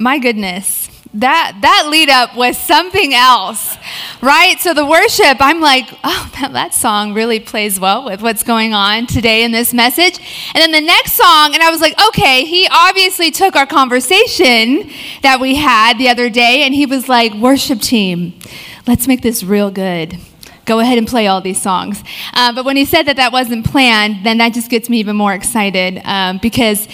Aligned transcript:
my 0.00 0.18
goodness. 0.18 0.88
That 1.12 1.58
that 1.62 1.88
lead 1.90 2.08
up 2.08 2.36
was 2.36 2.56
something 2.56 3.12
else. 3.12 3.76
Right? 4.22 4.58
So 4.60 4.72
the 4.74 4.86
worship, 4.86 5.36
I'm 5.40 5.60
like, 5.60 5.90
oh, 6.04 6.30
that, 6.40 6.52
that 6.52 6.74
song 6.74 7.14
really 7.14 7.38
plays 7.40 7.78
well 7.78 8.04
with 8.04 8.22
what's 8.22 8.42
going 8.42 8.74
on 8.74 9.06
today 9.06 9.44
in 9.44 9.52
this 9.52 9.74
message. 9.74 10.18
And 10.54 10.62
then 10.62 10.72
the 10.72 10.80
next 10.80 11.12
song, 11.12 11.54
and 11.54 11.62
I 11.62 11.70
was 11.70 11.80
like, 11.80 11.94
okay, 12.08 12.44
he 12.44 12.66
obviously 12.70 13.30
took 13.30 13.56
our 13.56 13.66
conversation 13.66 14.90
that 15.22 15.38
we 15.40 15.56
had 15.56 15.98
the 15.98 16.08
other 16.08 16.30
day 16.30 16.62
and 16.62 16.74
he 16.74 16.86
was 16.86 17.08
like, 17.08 17.34
worship 17.34 17.80
team, 17.80 18.38
let's 18.86 19.06
make 19.06 19.20
this 19.20 19.42
real 19.42 19.70
good 19.70 20.18
go 20.66 20.78
ahead 20.78 20.98
and 20.98 21.08
play 21.08 21.26
all 21.26 21.40
these 21.40 21.60
songs. 21.60 22.04
Uh, 22.32 22.54
but 22.54 22.64
when 22.64 22.76
he 22.76 22.84
said 22.84 23.02
that 23.02 23.16
that 23.16 23.32
wasn't 23.32 23.66
planned, 23.66 24.24
then 24.24 24.38
that 24.38 24.52
just 24.52 24.70
gets 24.70 24.88
me 24.88 24.98
even 24.98 25.16
more 25.16 25.34
excited 25.34 26.00
um, 26.04 26.38
because 26.40 26.86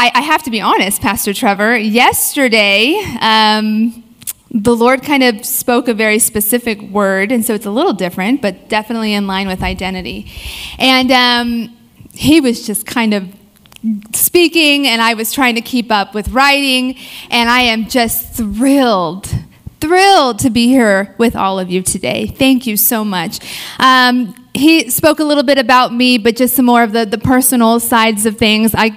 I, 0.00 0.12
I, 0.14 0.20
have 0.20 0.44
to 0.44 0.50
be 0.52 0.60
honest, 0.60 1.02
Pastor 1.02 1.34
Trevor. 1.34 1.76
Yesterday, 1.76 3.02
um, 3.20 4.04
the 4.52 4.76
Lord 4.76 5.02
kind 5.02 5.24
of 5.24 5.44
spoke 5.44 5.88
a 5.88 5.92
very 5.92 6.20
specific 6.20 6.80
word, 6.82 7.32
and 7.32 7.44
so 7.44 7.52
it's 7.52 7.66
a 7.66 7.70
little 7.72 7.94
different, 7.94 8.40
but 8.40 8.68
definitely 8.68 9.12
in 9.12 9.26
line 9.26 9.48
with 9.48 9.60
identity. 9.60 10.30
And 10.78 11.10
um, 11.10 11.76
he 12.12 12.40
was 12.40 12.64
just 12.64 12.86
kind 12.86 13.12
of 13.12 13.28
speaking, 14.14 14.86
and 14.86 15.02
I 15.02 15.14
was 15.14 15.32
trying 15.32 15.56
to 15.56 15.60
keep 15.60 15.90
up 15.90 16.14
with 16.14 16.28
writing, 16.28 16.96
and 17.28 17.50
I 17.50 17.62
am 17.62 17.88
just 17.88 18.34
thrilled 18.34 19.28
thrilled 19.80 20.40
to 20.40 20.50
be 20.50 20.66
here 20.66 21.14
with 21.18 21.36
all 21.36 21.58
of 21.58 21.70
you 21.70 21.82
today. 21.82 22.26
Thank 22.26 22.66
you 22.66 22.76
so 22.76 23.04
much. 23.04 23.38
Um, 23.78 24.34
he 24.52 24.90
spoke 24.90 25.20
a 25.20 25.24
little 25.24 25.44
bit 25.44 25.56
about 25.56 25.94
me, 25.94 26.18
but 26.18 26.34
just 26.34 26.56
some 26.56 26.64
more 26.64 26.82
of 26.82 26.92
the, 26.92 27.06
the 27.06 27.18
personal 27.18 27.78
sides 27.78 28.26
of 28.26 28.36
things. 28.36 28.74
I, 28.76 28.96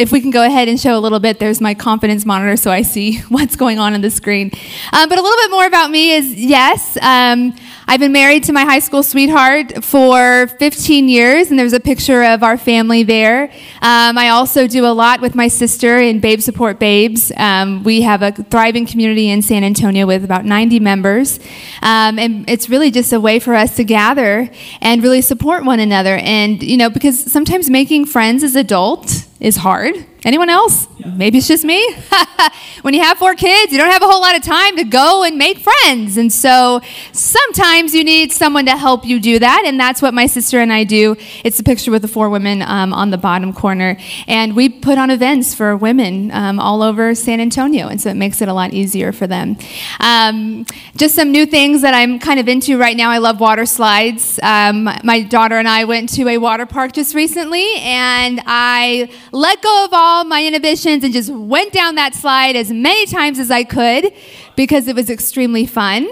if 0.00 0.12
we 0.12 0.20
can 0.20 0.30
go 0.30 0.44
ahead 0.44 0.68
and 0.68 0.78
show 0.78 0.96
a 0.96 1.00
little 1.00 1.20
bit, 1.20 1.38
there's 1.38 1.60
my 1.60 1.74
confidence 1.74 2.24
monitor, 2.24 2.56
so 2.56 2.70
I 2.70 2.82
see 2.82 3.18
what's 3.28 3.56
going 3.56 3.78
on 3.78 3.94
on 3.94 4.00
the 4.00 4.10
screen. 4.10 4.50
Um, 4.92 5.08
but 5.08 5.18
a 5.18 5.22
little 5.22 5.36
bit 5.36 5.50
more 5.50 5.66
about 5.66 5.90
me 5.90 6.12
is 6.12 6.34
yes, 6.34 6.96
um, 7.02 7.54
I've 7.90 8.00
been 8.00 8.12
married 8.12 8.44
to 8.44 8.52
my 8.52 8.64
high 8.64 8.80
school 8.80 9.02
sweetheart 9.02 9.82
for 9.82 10.46
15 10.46 11.08
years, 11.08 11.48
and 11.48 11.58
there's 11.58 11.72
a 11.72 11.80
picture 11.80 12.22
of 12.22 12.42
our 12.42 12.58
family 12.58 13.02
there. 13.02 13.44
Um, 13.80 14.18
I 14.18 14.28
also 14.28 14.66
do 14.66 14.84
a 14.84 14.92
lot 14.92 15.22
with 15.22 15.34
my 15.34 15.48
sister 15.48 15.98
in 15.98 16.20
Babe 16.20 16.40
Support 16.40 16.78
Babes. 16.78 17.32
Um, 17.38 17.82
we 17.84 18.02
have 18.02 18.20
a 18.20 18.32
thriving 18.32 18.84
community 18.84 19.30
in 19.30 19.40
San 19.40 19.64
Antonio 19.64 20.06
with 20.06 20.22
about 20.22 20.44
90 20.44 20.80
members, 20.80 21.40
um, 21.80 22.18
and 22.18 22.48
it's 22.50 22.68
really 22.68 22.90
just 22.90 23.12
a 23.14 23.20
way 23.20 23.38
for 23.38 23.54
us 23.54 23.76
to 23.76 23.84
gather 23.84 24.50
and 24.82 25.02
really 25.02 25.22
support 25.22 25.64
one 25.64 25.80
another. 25.80 26.16
And, 26.16 26.62
you 26.62 26.76
know, 26.76 26.90
because 26.90 27.32
sometimes 27.32 27.70
making 27.70 28.04
friends 28.04 28.42
as 28.42 28.54
adults 28.54 29.27
is 29.40 29.56
hard. 29.56 29.94
Anyone 30.24 30.48
else? 30.50 30.86
Maybe 31.04 31.38
it's 31.38 31.46
just 31.46 31.64
me. 31.64 31.94
when 32.82 32.92
you 32.92 33.02
have 33.02 33.18
four 33.18 33.34
kids, 33.34 33.72
you 33.72 33.78
don't 33.78 33.90
have 33.90 34.02
a 34.02 34.06
whole 34.06 34.20
lot 34.20 34.36
of 34.36 34.42
time 34.42 34.76
to 34.76 34.84
go 34.84 35.22
and 35.22 35.38
make 35.38 35.58
friends. 35.58 36.16
And 36.16 36.32
so 36.32 36.80
sometimes 37.12 37.94
you 37.94 38.02
need 38.02 38.32
someone 38.32 38.66
to 38.66 38.76
help 38.76 39.04
you 39.04 39.20
do 39.20 39.38
that. 39.38 39.62
And 39.64 39.78
that's 39.78 40.02
what 40.02 40.12
my 40.12 40.26
sister 40.26 40.58
and 40.58 40.72
I 40.72 40.84
do. 40.84 41.16
It's 41.44 41.60
a 41.60 41.62
picture 41.62 41.92
with 41.92 42.02
the 42.02 42.08
four 42.08 42.28
women 42.30 42.62
um, 42.62 42.92
on 42.92 43.10
the 43.10 43.18
bottom 43.18 43.52
corner. 43.52 43.96
And 44.26 44.56
we 44.56 44.68
put 44.68 44.98
on 44.98 45.10
events 45.10 45.54
for 45.54 45.76
women 45.76 46.32
um, 46.32 46.58
all 46.58 46.82
over 46.82 47.14
San 47.14 47.40
Antonio. 47.40 47.86
And 47.86 48.00
so 48.00 48.10
it 48.10 48.16
makes 48.16 48.42
it 48.42 48.48
a 48.48 48.54
lot 48.54 48.74
easier 48.74 49.12
for 49.12 49.28
them. 49.28 49.56
Um, 50.00 50.66
just 50.96 51.14
some 51.14 51.30
new 51.30 51.46
things 51.46 51.82
that 51.82 51.94
I'm 51.94 52.18
kind 52.18 52.40
of 52.40 52.48
into 52.48 52.76
right 52.76 52.96
now. 52.96 53.10
I 53.10 53.18
love 53.18 53.38
water 53.38 53.66
slides. 53.66 54.40
Um, 54.42 54.84
my 55.04 55.22
daughter 55.22 55.56
and 55.56 55.68
I 55.68 55.84
went 55.84 56.08
to 56.14 56.28
a 56.28 56.38
water 56.38 56.66
park 56.66 56.92
just 56.92 57.14
recently, 57.14 57.66
and 57.78 58.40
I 58.46 59.10
let 59.30 59.62
go 59.62 59.84
of 59.84 59.90
all 59.92 60.24
my 60.24 60.44
inhibitions 60.44 60.87
and 60.88 61.12
just 61.12 61.30
went 61.30 61.72
down 61.72 61.94
that 61.96 62.14
slide 62.14 62.56
as 62.56 62.70
many 62.70 63.06
times 63.06 63.38
as 63.38 63.50
I 63.50 63.64
could 63.64 64.12
because 64.56 64.88
it 64.88 64.96
was 64.96 65.10
extremely 65.10 65.66
fun. 65.66 66.08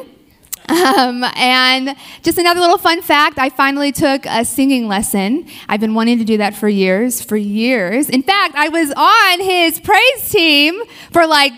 Um, 0.68 1.24
and 1.36 1.96
just 2.22 2.38
another 2.38 2.60
little 2.60 2.78
fun 2.78 3.00
fact 3.00 3.38
I 3.38 3.50
finally 3.50 3.92
took 3.92 4.26
a 4.26 4.44
singing 4.44 4.88
lesson. 4.88 5.46
I've 5.68 5.80
been 5.80 5.94
wanting 5.94 6.18
to 6.18 6.24
do 6.24 6.38
that 6.38 6.56
for 6.56 6.68
years, 6.68 7.22
for 7.22 7.36
years. 7.36 8.10
In 8.10 8.22
fact, 8.22 8.56
I 8.56 8.68
was 8.68 8.92
on 8.96 9.40
his 9.40 9.78
praise 9.78 10.30
team 10.30 10.82
for 11.12 11.26
like 11.26 11.52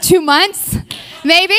two 0.00 0.20
months, 0.20 0.76
maybe 1.24 1.58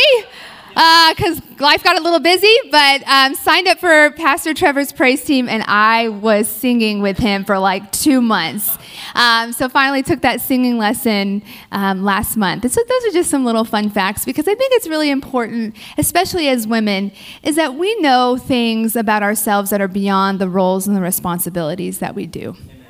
because 0.73 1.39
uh, 1.39 1.55
life 1.59 1.83
got 1.83 1.97
a 1.97 2.01
little 2.01 2.19
busy, 2.19 2.53
but 2.71 3.07
um, 3.07 3.35
signed 3.35 3.67
up 3.67 3.79
for 3.79 4.11
Pastor 4.11 4.53
Trevor's 4.53 4.91
praise 4.91 5.23
team, 5.23 5.47
and 5.47 5.63
I 5.67 6.09
was 6.09 6.49
singing 6.49 7.01
with 7.01 7.17
him 7.17 7.45
for 7.45 7.59
like 7.59 7.91
two 7.91 8.21
months. 8.21 8.77
Um, 9.15 9.51
so 9.53 9.69
finally 9.69 10.03
took 10.03 10.21
that 10.21 10.41
singing 10.41 10.77
lesson 10.77 11.43
um, 11.71 12.03
last 12.03 12.35
month. 12.35 12.69
so 12.71 12.81
those 12.87 13.05
are 13.05 13.11
just 13.11 13.29
some 13.29 13.45
little 13.45 13.63
fun 13.63 13.89
facts 13.89 14.25
because 14.25 14.47
I 14.47 14.55
think 14.55 14.73
it's 14.73 14.87
really 14.87 15.09
important, 15.09 15.75
especially 15.97 16.47
as 16.47 16.67
women, 16.67 17.11
is 17.43 17.55
that 17.55 17.75
we 17.75 17.93
know 18.01 18.37
things 18.37 18.95
about 18.95 19.23
ourselves 19.23 19.69
that 19.69 19.81
are 19.81 19.87
beyond 19.87 20.39
the 20.39 20.49
roles 20.49 20.87
and 20.87 20.97
the 20.97 21.01
responsibilities 21.01 21.99
that 21.99 22.15
we 22.15 22.25
do. 22.25 22.49
Amen. 22.49 22.85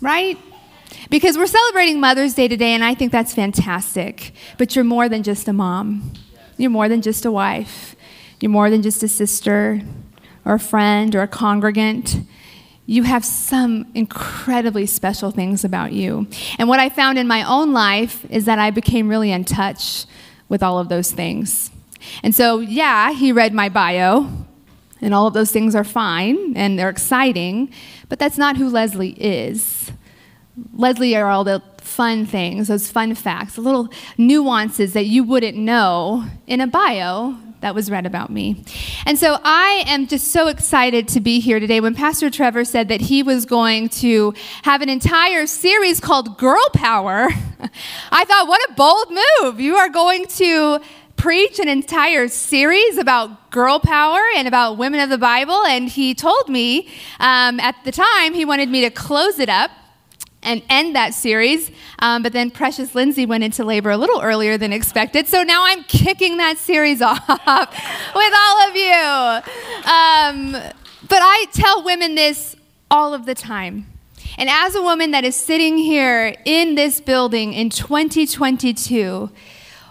Right? 0.00 0.38
Because 1.10 1.36
we're 1.36 1.46
celebrating 1.46 2.00
Mother's 2.00 2.34
Day 2.34 2.48
today, 2.48 2.72
and 2.72 2.84
I 2.84 2.94
think 2.94 3.12
that's 3.12 3.34
fantastic. 3.34 4.32
But 4.58 4.74
you're 4.74 4.84
more 4.84 5.08
than 5.08 5.22
just 5.22 5.48
a 5.48 5.52
mom. 5.52 6.12
You're 6.56 6.70
more 6.70 6.88
than 6.88 7.02
just 7.02 7.24
a 7.24 7.32
wife. 7.32 7.96
You're 8.40 8.50
more 8.50 8.70
than 8.70 8.82
just 8.82 9.02
a 9.02 9.08
sister 9.08 9.82
or 10.44 10.54
a 10.54 10.60
friend 10.60 11.14
or 11.14 11.22
a 11.22 11.28
congregant. 11.28 12.16
You 12.86 13.04
have 13.04 13.24
some 13.24 13.86
incredibly 13.94 14.86
special 14.86 15.30
things 15.30 15.64
about 15.64 15.92
you. 15.92 16.26
And 16.58 16.68
what 16.68 16.80
I 16.80 16.88
found 16.88 17.18
in 17.18 17.26
my 17.26 17.42
own 17.44 17.72
life 17.72 18.26
is 18.30 18.44
that 18.46 18.58
I 18.58 18.70
became 18.70 19.08
really 19.08 19.30
in 19.30 19.44
touch 19.44 20.04
with 20.48 20.62
all 20.62 20.78
of 20.78 20.88
those 20.88 21.10
things. 21.12 21.70
And 22.22 22.34
so, 22.34 22.58
yeah, 22.58 23.12
he 23.12 23.30
read 23.30 23.54
my 23.54 23.68
bio, 23.68 24.28
and 25.02 25.12
all 25.12 25.26
of 25.26 25.34
those 25.34 25.50
things 25.50 25.74
are 25.74 25.84
fine 25.84 26.56
and 26.56 26.78
they're 26.78 26.88
exciting, 26.88 27.70
but 28.08 28.18
that's 28.18 28.38
not 28.38 28.56
who 28.56 28.68
Leslie 28.68 29.20
is. 29.20 29.90
Leslie 30.72 31.16
are 31.16 31.28
all 31.28 31.44
the 31.44 31.60
fun 31.78 32.24
things, 32.24 32.68
those 32.68 32.90
fun 32.90 33.14
facts, 33.14 33.56
the 33.56 33.60
little 33.60 33.88
nuances 34.16 34.92
that 34.92 35.06
you 35.06 35.24
wouldn't 35.24 35.56
know 35.56 36.24
in 36.46 36.60
a 36.60 36.66
bio 36.66 37.36
that 37.62 37.74
was 37.74 37.90
read 37.90 38.06
about 38.06 38.30
me. 38.30 38.62
And 39.06 39.18
so 39.18 39.38
I 39.42 39.84
am 39.86 40.06
just 40.06 40.28
so 40.32 40.48
excited 40.48 41.08
to 41.08 41.20
be 41.20 41.40
here 41.40 41.58
today. 41.58 41.80
When 41.80 41.94
Pastor 41.94 42.28
Trevor 42.28 42.64
said 42.64 42.88
that 42.88 43.00
he 43.00 43.22
was 43.22 43.46
going 43.46 43.88
to 43.90 44.34
have 44.62 44.82
an 44.82 44.88
entire 44.88 45.46
series 45.46 46.00
called 46.00 46.38
Girl 46.38 46.68
Power, 46.74 47.28
I 48.10 48.24
thought, 48.24 48.48
what 48.48 48.60
a 48.68 48.74
bold 48.74 49.10
move. 49.10 49.60
You 49.60 49.76
are 49.76 49.88
going 49.88 50.26
to 50.26 50.80
preach 51.16 51.60
an 51.60 51.68
entire 51.68 52.26
series 52.26 52.98
about 52.98 53.52
girl 53.52 53.78
power 53.78 54.20
and 54.34 54.48
about 54.48 54.76
women 54.76 54.98
of 54.98 55.08
the 55.08 55.18
Bible. 55.18 55.64
And 55.66 55.88
he 55.88 56.14
told 56.14 56.48
me 56.48 56.88
um, 57.20 57.60
at 57.60 57.76
the 57.84 57.92
time 57.92 58.34
he 58.34 58.44
wanted 58.44 58.68
me 58.68 58.80
to 58.80 58.90
close 58.90 59.38
it 59.38 59.48
up 59.48 59.70
and 60.42 60.62
end 60.68 60.96
that 60.96 61.14
series. 61.14 61.70
Um, 62.00 62.22
but 62.22 62.32
then 62.32 62.50
Precious 62.50 62.94
Lindsay 62.94 63.26
went 63.26 63.44
into 63.44 63.64
labor 63.64 63.90
a 63.90 63.96
little 63.96 64.20
earlier 64.20 64.58
than 64.58 64.72
expected. 64.72 65.28
So 65.28 65.42
now 65.42 65.62
I'm 65.64 65.84
kicking 65.84 66.38
that 66.38 66.58
series 66.58 67.00
off 67.02 67.28
with 67.28 68.34
all 68.36 68.68
of 68.68 68.76
you. 68.76 68.92
Um, 69.90 70.72
but 71.08 71.20
I 71.20 71.46
tell 71.52 71.84
women 71.84 72.14
this 72.14 72.56
all 72.90 73.14
of 73.14 73.26
the 73.26 73.34
time. 73.34 73.86
And 74.38 74.48
as 74.48 74.74
a 74.74 74.82
woman 74.82 75.10
that 75.10 75.24
is 75.24 75.36
sitting 75.36 75.76
here 75.76 76.34
in 76.44 76.74
this 76.74 77.00
building 77.00 77.52
in 77.52 77.70
2022, 77.70 79.30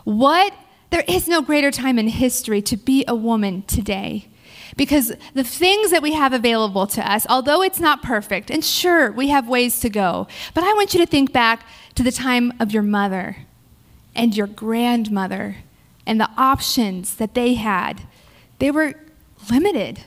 what 0.04 0.54
there 0.90 1.04
is 1.08 1.28
no 1.28 1.42
greater 1.42 1.72
time 1.72 2.00
in 2.00 2.08
history 2.08 2.62
to 2.64 2.76
be 2.76 3.06
a 3.08 3.16
woman 3.16 3.62
today 3.64 4.28
because 4.78 5.12
the 5.34 5.44
things 5.44 5.92
that 5.92 6.02
we 6.02 6.14
have 6.14 6.34
available 6.34 6.88
to 6.88 7.12
us, 7.12 7.26
although 7.30 7.62
it's 7.62 7.80
not 7.80 8.02
perfect, 8.02 8.50
and 8.50 8.64
sure, 8.64 9.12
we 9.12 9.30
have 9.30 9.48
ways 9.48 9.80
to 9.82 9.90
go, 9.90 10.28
but 10.54 10.64
I 10.64 10.74
want 10.74 10.94
you 10.94 11.00
to 11.00 11.06
think 11.06 11.32
back 11.32 11.66
to 11.96 12.04
the 12.04 12.12
time 12.12 12.54
of 12.60 12.72
your 12.72 12.84
mother 12.84 13.38
and 14.16 14.36
your 14.36 14.48
grandmother 14.48 15.58
and 16.06 16.20
the 16.20 16.30
options 16.38 17.16
that 17.16 17.34
they 17.34 17.56
had. 17.56 18.02
They 18.60 18.72
were 18.72 18.94
limited, 19.50 20.06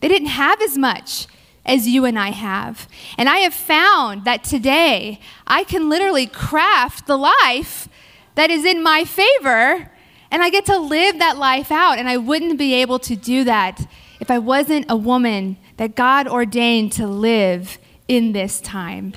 they 0.00 0.08
didn't 0.08 0.28
have 0.28 0.60
as 0.62 0.78
much 0.78 1.26
as 1.66 1.86
you 1.86 2.04
and 2.04 2.18
I 2.18 2.30
have. 2.30 2.88
And 3.18 3.28
I 3.28 3.38
have 3.38 3.54
found 3.54 4.24
that 4.24 4.44
today 4.44 5.20
I 5.46 5.64
can 5.64 5.88
literally 5.88 6.26
craft 6.26 7.06
the 7.06 7.18
life 7.18 7.88
that 8.34 8.50
is 8.50 8.64
in 8.64 8.82
my 8.82 9.04
favor 9.04 9.90
and 10.30 10.42
I 10.42 10.50
get 10.50 10.66
to 10.66 10.78
live 10.78 11.18
that 11.18 11.38
life 11.38 11.70
out. 11.72 11.98
And 11.98 12.08
I 12.08 12.16
wouldn't 12.16 12.58
be 12.58 12.74
able 12.74 12.98
to 13.00 13.16
do 13.16 13.44
that 13.44 13.86
if 14.20 14.30
I 14.30 14.38
wasn't 14.38 14.86
a 14.88 14.96
woman 14.96 15.56
that 15.76 15.94
God 15.94 16.28
ordained 16.28 16.92
to 16.92 17.06
live 17.06 17.78
in 18.06 18.32
this 18.32 18.60
time. 18.60 19.12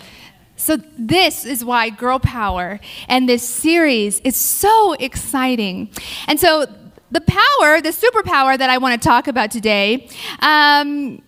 So, 0.55 0.77
this 0.97 1.45
is 1.45 1.65
why 1.65 1.89
Girl 1.89 2.19
Power 2.19 2.79
and 3.09 3.27
this 3.27 3.47
series 3.47 4.21
is 4.21 4.35
so 4.35 4.93
exciting. 4.93 5.89
And 6.27 6.39
so, 6.39 6.65
the 7.11 7.21
power, 7.21 7.81
the 7.81 7.89
superpower 7.89 8.57
that 8.57 8.69
I 8.69 8.77
want 8.77 8.99
to 8.99 9.05
talk 9.05 9.27
about 9.27 9.51
today, 9.51 10.07
um, 10.39 11.21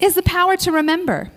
is 0.00 0.14
the 0.14 0.22
power 0.22 0.56
to 0.58 0.70
remember. 0.72 1.30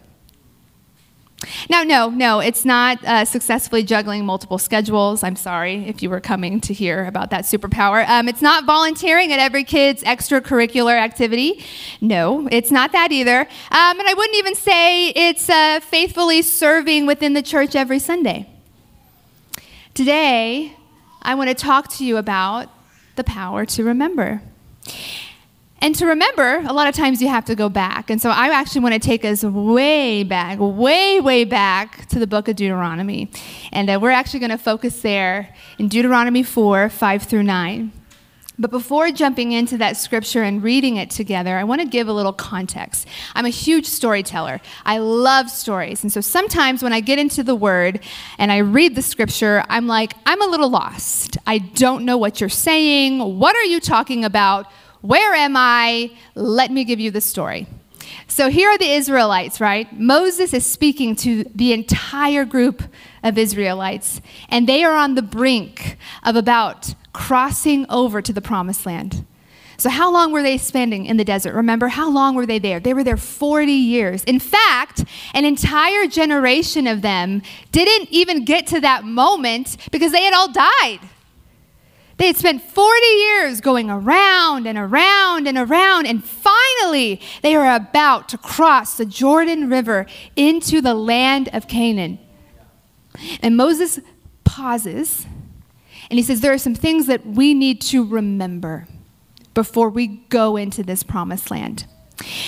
Now, 1.70 1.84
no, 1.84 2.10
no, 2.10 2.40
it's 2.40 2.66
not 2.66 3.04
uh, 3.04 3.24
successfully 3.24 3.84
juggling 3.84 4.26
multiple 4.26 4.58
schedules. 4.58 5.22
I'm 5.22 5.36
sorry 5.36 5.88
if 5.88 6.02
you 6.02 6.10
were 6.10 6.20
coming 6.20 6.60
to 6.62 6.74
hear 6.74 7.06
about 7.06 7.30
that 7.30 7.44
superpower. 7.44 8.08
Um, 8.08 8.28
it's 8.28 8.42
not 8.42 8.66
volunteering 8.66 9.32
at 9.32 9.38
every 9.38 9.64
kid's 9.64 10.04
extracurricular 10.04 11.00
activity. 11.00 11.64
No, 12.02 12.48
it's 12.52 12.72
not 12.72 12.92
that 12.94 13.12
either. 13.12 13.42
Um, 13.42 14.00
and 14.00 14.08
I 14.08 14.14
wouldn't 14.16 14.38
even 14.38 14.56
say 14.56 15.10
it's 15.10 15.48
uh, 15.48 15.80
faithfully 15.82 16.42
serving 16.42 17.06
within 17.06 17.34
the 17.34 17.44
church 17.44 17.76
every 17.76 18.00
Sunday. 18.00 18.50
Today, 19.94 20.74
I 21.22 21.36
want 21.36 21.50
to 21.50 21.56
talk 21.56 21.92
to 21.98 22.06
you 22.06 22.18
about 22.18 22.70
the 23.16 23.24
power 23.24 23.64
to 23.66 23.84
remember. 23.84 24.42
And 25.80 25.94
to 25.96 26.08
remember, 26.08 26.64
a 26.66 26.74
lot 26.74 26.88
of 26.88 26.96
times 26.96 27.22
you 27.22 27.28
have 27.28 27.46
to 27.46 27.56
go 27.56 27.70
back. 27.70 28.10
And 28.10 28.20
so 28.22 28.30
I 28.30 28.50
actually 28.50 28.82
want 28.82 28.94
to 28.94 29.00
take 29.00 29.24
us 29.24 29.44
way 29.44 30.24
back, 30.24 30.58
way, 30.60 31.20
way 31.22 31.44
back 31.44 32.08
to 32.08 32.20
the 32.20 32.26
book 32.26 32.48
of 32.48 32.56
Deuteronomy. 32.56 33.30
And 33.72 33.90
uh, 33.90 34.00
we're 34.02 34.12
actually 34.12 34.40
going 34.40 34.52
to 34.52 34.58
focus 34.58 35.02
there 35.02 35.54
in 35.78 35.88
Deuteronomy 35.88 36.42
4 36.42 36.90
5 36.90 37.24
through 37.24 37.44
9. 37.44 37.92
But 38.60 38.72
before 38.72 39.12
jumping 39.12 39.52
into 39.52 39.78
that 39.78 39.98
scripture 39.98 40.42
and 40.42 40.64
reading 40.64 40.98
it 40.98 41.12
together, 41.12 41.58
I 41.58 41.64
want 41.64 41.82
to 41.82 41.88
give 41.88 42.08
a 42.08 42.14
little 42.14 42.34
context. 42.34 43.08
I'm 43.36 43.46
a 43.46 43.50
huge 43.50 43.86
storyteller. 43.86 44.62
I 44.84 44.98
love 44.98 45.52
stories. 45.52 46.02
And 46.02 46.12
so 46.12 46.22
sometimes 46.22 46.82
when 46.82 46.92
I 46.92 47.00
get 47.00 47.20
into 47.20 47.44
the 47.44 47.54
word 47.54 48.00
and 48.40 48.52
I 48.52 48.58
read 48.58 48.96
the 48.96 49.04
scripture, 49.04 49.64
I'm 49.70 49.86
like, 49.86 50.14
I'm 50.26 50.42
a 50.42 50.48
little 50.48 50.72
lost. 50.72 51.38
I 51.46 51.60
don't 51.60 52.04
know 52.04 52.18
what 52.18 52.42
you're 52.42 52.50
saying. 52.50 53.38
What 53.38 53.56
are 53.56 53.64
you 53.64 53.80
talking 53.80 54.26
about? 54.26 54.66
Where 55.02 55.34
am 55.36 55.56
I? 55.56 56.12
Let 56.36 56.72
me 56.72 56.84
give 56.84 57.00
you 57.00 57.12
the 57.12 57.22
story. 57.22 57.68
So 58.28 58.50
here 58.50 58.70
are 58.70 58.78
the 58.78 58.92
Israelites, 58.92 59.60
right? 59.60 59.88
Moses 59.98 60.54
is 60.54 60.66
speaking 60.66 61.16
to 61.18 61.44
the 61.56 61.74
entire 61.74 62.46
group 62.46 62.84
of 63.24 63.38
Israelites, 63.38 64.22
and 64.50 64.68
they 64.68 64.84
are 64.84 64.94
on 64.94 65.16
the 65.16 65.22
brink 65.22 65.98
of 66.24 66.36
about 66.36 66.94
crossing 67.14 67.86
over 67.90 68.22
to 68.22 68.34
the 68.34 68.42
promised 68.42 68.86
land. 68.86 69.26
So, 69.80 69.90
how 69.92 70.12
long 70.12 70.32
were 70.32 70.42
they 70.42 70.58
spending 70.58 71.06
in 71.06 71.18
the 71.18 71.24
desert? 71.24 71.54
Remember, 71.54 71.88
how 71.88 72.10
long 72.10 72.34
were 72.34 72.48
they 72.48 72.58
there? 72.58 72.80
They 72.80 72.96
were 72.96 73.04
there 73.04 73.18
40 73.18 73.72
years. 73.72 74.24
In 74.24 74.40
fact, 74.40 75.06
an 75.36 75.46
entire 75.46 76.08
generation 76.08 76.88
of 76.88 77.04
them 77.04 77.44
didn't 77.72 78.10
even 78.10 78.44
get 78.44 78.66
to 78.68 78.82
that 78.82 79.06
moment 79.06 79.78
because 79.92 80.12
they 80.12 80.24
had 80.24 80.34
all 80.34 80.52
died. 80.52 81.00
They 82.18 82.28
had 82.28 82.36
spent 82.36 82.64
40 82.64 83.06
years 83.06 83.62
going 83.62 83.90
around 83.90 84.66
and 84.66 84.78
around 84.78 85.48
and 85.48 85.58
around, 85.58 86.08
and 86.08 86.24
finally 86.24 87.22
they 87.44 87.56
are 87.56 87.76
about 87.76 88.28
to 88.30 88.38
cross 88.38 88.98
the 88.98 89.06
Jordan 89.06 89.70
River 89.70 90.08
into 90.36 90.82
the 90.82 90.96
land 90.96 91.50
of 91.54 91.68
Canaan. 91.68 92.20
And 93.42 93.56
Moses 93.56 94.00
pauses 94.44 95.28
and 96.10 96.18
he 96.18 96.24
says, 96.24 96.42
There 96.42 96.54
are 96.54 96.58
some 96.58 96.76
things 96.76 97.08
that 97.08 97.26
we 97.26 97.54
need 97.54 97.82
to 97.82 98.06
remember 98.06 98.88
before 99.54 99.90
we 99.90 100.08
go 100.30 100.56
into 100.56 100.84
this 100.84 101.04
promised 101.04 101.52
land. 101.52 101.86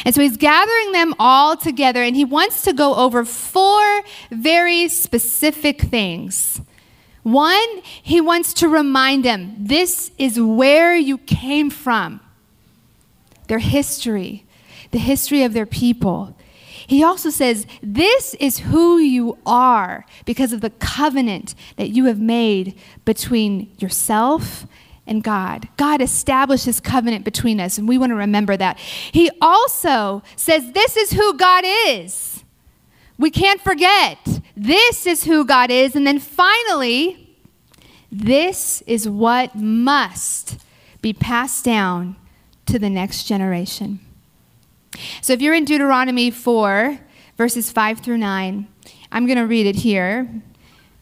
And 0.03 0.15
so 0.15 0.21
he's 0.21 0.37
gathering 0.37 0.93
them 0.93 1.13
all 1.19 1.55
together, 1.55 2.01
and 2.01 2.15
he 2.15 2.25
wants 2.25 2.63
to 2.63 2.73
go 2.73 2.95
over 2.95 3.23
four 3.23 4.01
very 4.31 4.87
specific 4.87 5.81
things 5.81 6.61
one, 7.33 7.81
he 7.83 8.21
wants 8.21 8.53
to 8.55 8.67
remind 8.67 9.25
them 9.25 9.55
this 9.57 10.11
is 10.17 10.39
where 10.39 10.95
you 10.95 11.17
came 11.17 11.69
from, 11.69 12.19
their 13.47 13.59
history, 13.59 14.45
the 14.91 14.99
history 14.99 15.43
of 15.43 15.53
their 15.53 15.65
people. 15.65 16.35
He 16.87 17.03
also 17.03 17.29
says, 17.29 17.67
This 17.83 18.33
is 18.39 18.59
who 18.59 18.97
you 18.97 19.37
are 19.45 20.05
because 20.25 20.53
of 20.53 20.61
the 20.61 20.71
covenant 20.71 21.53
that 21.75 21.89
you 21.89 22.05
have 22.05 22.19
made 22.19 22.79
between 23.05 23.71
yourself 23.77 24.65
and 25.05 25.23
God. 25.23 25.67
God 25.77 26.01
established 26.01 26.65
his 26.65 26.79
covenant 26.79 27.25
between 27.25 27.59
us, 27.59 27.77
and 27.77 27.87
we 27.87 27.97
want 27.97 28.11
to 28.11 28.15
remember 28.15 28.57
that. 28.57 28.79
He 28.79 29.29
also 29.41 30.23
says, 30.35 30.71
This 30.71 30.97
is 30.97 31.11
who 31.11 31.37
God 31.37 31.63
is. 31.65 32.38
We 33.19 33.29
can't 33.29 33.61
forget. 33.61 34.17
This 34.55 35.05
is 35.05 35.25
who 35.25 35.45
God 35.45 35.69
is. 35.69 35.95
And 35.95 36.07
then 36.07 36.19
finally, 36.19 37.37
this 38.11 38.81
is 38.87 39.07
what 39.07 39.55
must 39.55 40.57
be 41.01 41.13
passed 41.13 41.63
down 41.63 42.15
to 42.65 42.79
the 42.79 42.89
next 42.89 43.25
generation. 43.25 43.99
So 45.21 45.33
if 45.33 45.41
you're 45.41 45.53
in 45.53 45.65
Deuteronomy 45.65 46.31
4, 46.31 46.99
verses 47.37 47.71
5 47.71 47.99
through 47.99 48.17
9, 48.17 48.67
I'm 49.11 49.25
going 49.25 49.37
to 49.37 49.45
read 49.45 49.65
it 49.65 49.77
here. 49.77 50.29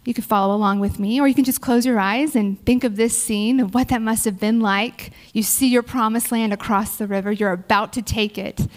You 0.04 0.14
can 0.14 0.24
follow 0.24 0.56
along 0.56 0.80
with 0.80 1.00
me, 1.00 1.20
or 1.20 1.28
you 1.28 1.36
can 1.36 1.44
just 1.44 1.62
close 1.62 1.86
your 1.86 2.00
eyes 2.00 2.36
and 2.36 2.64
think 2.66 2.84
of 2.84 2.96
this 2.96 3.22
scene 3.22 3.60
of 3.60 3.74
what 3.74 3.90
that 3.90 4.02
must 4.02 4.24
have 4.26 4.40
been 4.40 4.62
like. 4.62 5.12
You 5.34 5.44
see 5.44 5.68
your 5.68 5.84
promised 5.84 6.32
land 6.32 6.54
across 6.54 6.98
the 6.98 7.08
river, 7.08 7.32
you're 7.32 7.52
about 7.52 7.92
to 7.94 8.02
take 8.02 8.38
it, 8.38 8.68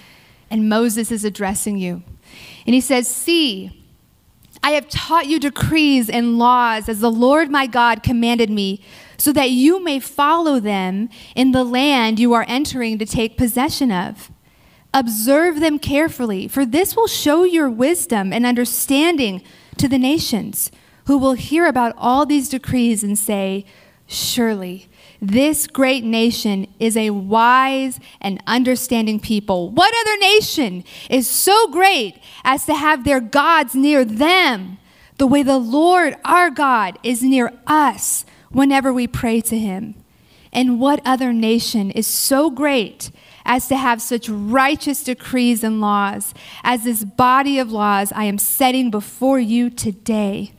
and 0.50 0.68
Moses 0.68 1.12
is 1.12 1.24
addressing 1.24 1.78
you. 1.78 2.02
And 2.66 2.74
he 2.74 2.80
says, 2.80 3.08
See, 3.08 3.80
I 4.62 4.72
have 4.72 4.88
taught 4.88 5.26
you 5.26 5.40
decrees 5.40 6.10
and 6.10 6.38
laws 6.38 6.88
as 6.88 7.00
the 7.00 7.10
Lord 7.10 7.50
my 7.50 7.66
God 7.66 8.02
commanded 8.02 8.50
me, 8.50 8.82
so 9.16 9.32
that 9.32 9.50
you 9.50 9.82
may 9.82 10.00
follow 10.00 10.60
them 10.60 11.08
in 11.34 11.52
the 11.52 11.64
land 11.64 12.18
you 12.18 12.32
are 12.32 12.44
entering 12.48 12.98
to 12.98 13.06
take 13.06 13.36
possession 13.38 13.90
of. 13.90 14.30
Observe 14.92 15.60
them 15.60 15.78
carefully, 15.78 16.48
for 16.48 16.66
this 16.66 16.96
will 16.96 17.06
show 17.06 17.44
your 17.44 17.70
wisdom 17.70 18.32
and 18.32 18.44
understanding 18.44 19.42
to 19.78 19.88
the 19.88 19.98
nations, 19.98 20.70
who 21.06 21.16
will 21.16 21.34
hear 21.34 21.66
about 21.66 21.94
all 21.96 22.26
these 22.26 22.48
decrees 22.48 23.02
and 23.02 23.18
say, 23.18 23.64
Surely 24.06 24.89
this 25.20 25.66
great 25.66 26.02
nation 26.02 26.66
is 26.78 26.96
a 26.96 27.10
wise 27.10 28.00
and 28.20 28.42
understanding 28.46 29.20
people. 29.20 29.70
What 29.70 29.94
other 30.00 30.18
nation 30.18 30.84
is 31.10 31.28
so 31.28 31.68
great 31.68 32.18
as 32.42 32.64
to 32.66 32.74
have 32.74 33.04
their 33.04 33.20
gods 33.20 33.74
near 33.74 34.04
them, 34.04 34.78
the 35.18 35.26
way 35.26 35.42
the 35.42 35.58
Lord 35.58 36.16
our 36.24 36.50
God 36.50 36.98
is 37.02 37.22
near 37.22 37.52
us 37.66 38.24
whenever 38.50 38.92
we 38.92 39.06
pray 39.06 39.40
to 39.42 39.58
him? 39.58 39.94
And 40.52 40.80
what 40.80 41.02
other 41.04 41.32
nation 41.32 41.90
is 41.90 42.06
so 42.06 42.50
great 42.50 43.10
as 43.44 43.68
to 43.68 43.76
have 43.76 44.02
such 44.02 44.28
righteous 44.28 45.04
decrees 45.04 45.62
and 45.62 45.80
laws 45.80 46.34
as 46.64 46.84
this 46.84 47.04
body 47.04 47.58
of 47.58 47.70
laws 47.70 48.10
I 48.12 48.24
am 48.24 48.38
setting 48.38 48.90
before 48.90 49.38
you 49.38 49.70
today? 49.70 50.52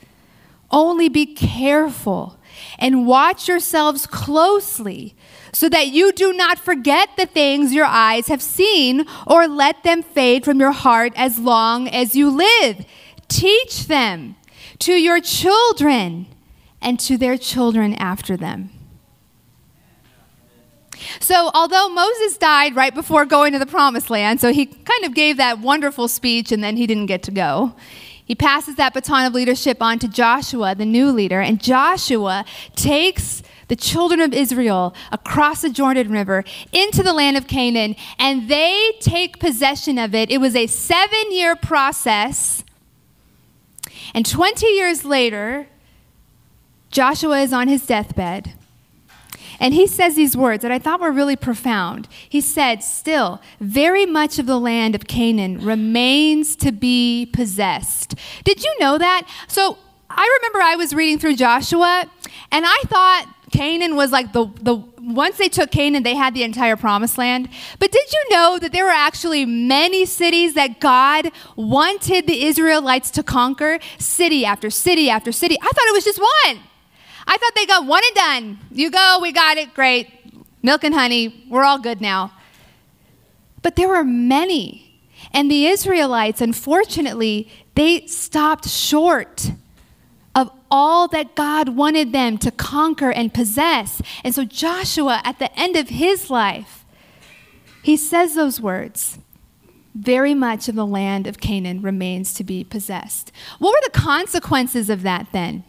Only 0.69 1.09
be 1.09 1.25
careful 1.25 2.37
and 2.79 3.07
watch 3.07 3.47
yourselves 3.47 4.05
closely 4.05 5.15
so 5.53 5.69
that 5.69 5.87
you 5.87 6.11
do 6.11 6.33
not 6.33 6.57
forget 6.57 7.09
the 7.18 7.25
things 7.25 7.73
your 7.73 7.85
eyes 7.85 8.27
have 8.27 8.41
seen 8.41 9.06
or 9.27 9.47
let 9.47 9.83
them 9.83 10.01
fade 10.01 10.45
from 10.45 10.59
your 10.59 10.71
heart 10.71 11.13
as 11.15 11.39
long 11.39 11.87
as 11.87 12.15
you 12.15 12.30
live. 12.30 12.85
Teach 13.27 13.87
them 13.87 14.35
to 14.80 14.94
your 14.94 15.19
children 15.19 16.27
and 16.81 16.99
to 16.99 17.18
their 17.18 17.37
children 17.37 17.94
after 17.95 18.35
them. 18.35 18.69
So, 21.19 21.49
although 21.53 21.89
Moses 21.89 22.37
died 22.37 22.75
right 22.75 22.94
before 22.94 23.25
going 23.25 23.53
to 23.53 23.59
the 23.59 23.65
promised 23.65 24.09
land, 24.09 24.39
so 24.39 24.53
he 24.53 24.68
kind 24.68 25.03
of 25.03 25.13
gave 25.13 25.37
that 25.37 25.59
wonderful 25.59 26.07
speech 26.07 26.51
and 26.51 26.63
then 26.63 26.77
he 26.77 26.87
didn't 26.87 27.07
get 27.07 27.23
to 27.23 27.31
go. 27.31 27.75
He 28.31 28.35
passes 28.35 28.76
that 28.78 28.94
baton 28.94 29.26
of 29.26 29.33
leadership 29.33 29.81
on 29.81 30.00
to 30.00 30.07
Joshua, 30.07 30.73
the 30.73 30.85
new 30.85 31.11
leader, 31.11 31.42
and 31.42 31.61
Joshua 31.61 32.45
takes 32.78 33.44
the 33.68 33.76
children 33.76 34.21
of 34.21 34.33
Israel 34.33 34.95
across 35.11 35.64
the 35.64 35.69
Jordan 35.69 36.14
River 36.14 36.45
into 36.71 37.04
the 37.04 37.11
land 37.11 37.35
of 37.35 37.45
Canaan, 37.45 37.94
and 38.18 38.47
they 38.47 38.94
take 39.02 39.42
possession 39.42 39.97
of 39.97 40.16
it. 40.16 40.31
It 40.31 40.38
was 40.38 40.56
a 40.56 40.68
seven 40.68 41.33
year 41.33 41.57
process. 41.57 42.64
And 44.14 44.26
20 44.26 44.66
years 44.66 45.04
later, 45.04 45.68
Joshua 46.90 47.42
is 47.42 47.52
on 47.52 47.68
his 47.68 47.85
deathbed. 47.85 48.54
And 49.61 49.75
he 49.75 49.85
says 49.85 50.15
these 50.15 50.35
words 50.35 50.63
that 50.63 50.71
I 50.71 50.80
thought 50.80 50.99
were 50.99 51.11
really 51.11 51.35
profound. 51.35 52.07
He 52.27 52.41
said, 52.41 52.81
Still, 52.81 53.39
very 53.59 54.07
much 54.07 54.39
of 54.39 54.47
the 54.47 54.59
land 54.59 54.95
of 54.95 55.06
Canaan 55.06 55.63
remains 55.63 56.56
to 56.57 56.71
be 56.71 57.30
possessed. 57.31 58.15
Did 58.44 58.63
you 58.63 58.75
know 58.80 58.97
that? 58.97 59.30
So 59.47 59.77
I 60.09 60.39
remember 60.39 60.61
I 60.61 60.75
was 60.75 60.95
reading 60.95 61.19
through 61.19 61.35
Joshua, 61.35 62.09
and 62.51 62.65
I 62.68 62.80
thought 62.87 63.27
Canaan 63.51 63.95
was 63.95 64.11
like 64.11 64.33
the, 64.33 64.47
the 64.61 64.75
once 64.99 65.37
they 65.37 65.49
took 65.49 65.69
Canaan, 65.69 66.01
they 66.01 66.15
had 66.15 66.33
the 66.33 66.41
entire 66.41 66.75
promised 66.75 67.19
land. 67.19 67.47
But 67.77 67.91
did 67.91 68.11
you 68.11 68.25
know 68.31 68.57
that 68.59 68.71
there 68.71 68.85
were 68.85 68.89
actually 68.89 69.45
many 69.45 70.07
cities 70.07 70.56
that 70.56 70.80
God 70.80 71.31
wanted 71.56 72.25
the 72.25 72.45
Israelites 72.45 73.11
to 73.11 73.21
conquer? 73.21 73.77
City 73.99 74.44
after 74.44 74.71
city 74.71 75.07
after 75.09 75.31
city. 75.31 75.57
I 75.61 75.65
thought 75.65 75.85
it 75.85 75.94
was 75.94 76.03
just 76.03 76.19
one. 76.45 76.61
I 77.28 77.37
thought 77.37 77.54
they 77.56 77.66
got 77.66 77.85
one 77.85 78.01
and 78.06 78.16
done. 78.16 78.59
You 78.71 78.92
go, 78.92 79.19
we 79.21 79.31
got 79.31 79.57
it, 79.57 79.73
great. 79.73 80.09
Milk 80.63 80.83
and 80.83 80.94
honey, 80.94 81.45
we're 81.49 81.63
all 81.63 81.80
good 81.80 82.01
now. 82.01 82.33
But 83.61 83.75
there 83.75 83.87
were 83.87 84.04
many. 84.04 85.01
And 85.33 85.49
the 85.49 85.68
Israelites, 85.68 86.42
unfortunately, 86.42 87.49
they 87.75 88.06
stopped 88.07 88.68
short 88.68 89.51
of 90.35 90.51
all 90.69 91.07
that 91.09 91.35
God 91.35 91.69
wanted 91.69 92.11
them 92.11 92.37
to 92.40 92.51
conquer 92.51 93.11
and 93.11 93.33
possess. 93.33 94.01
And 94.23 94.33
so 94.33 94.45
Joshua, 94.45 95.21
at 95.23 95.40
the 95.40 95.57
end 95.59 95.75
of 95.75 95.90
his 95.90 96.30
life, 96.30 96.85
he 97.83 97.97
says 97.97 98.35
those 98.35 98.61
words 98.61 99.19
very 99.94 100.33
much 100.33 100.69
of 100.69 100.75
the 100.75 100.85
land 100.85 101.28
of 101.28 101.40
Canaan 101.40 101.81
remains 101.81 102.33
to 102.35 102.44
be 102.44 102.63
possessed. 102.63 103.31
What 103.59 103.71
were 103.71 103.81
the 103.83 103.99
consequences 103.99 104.90
of 104.90 105.01
that 105.04 105.28
then? 105.33 105.63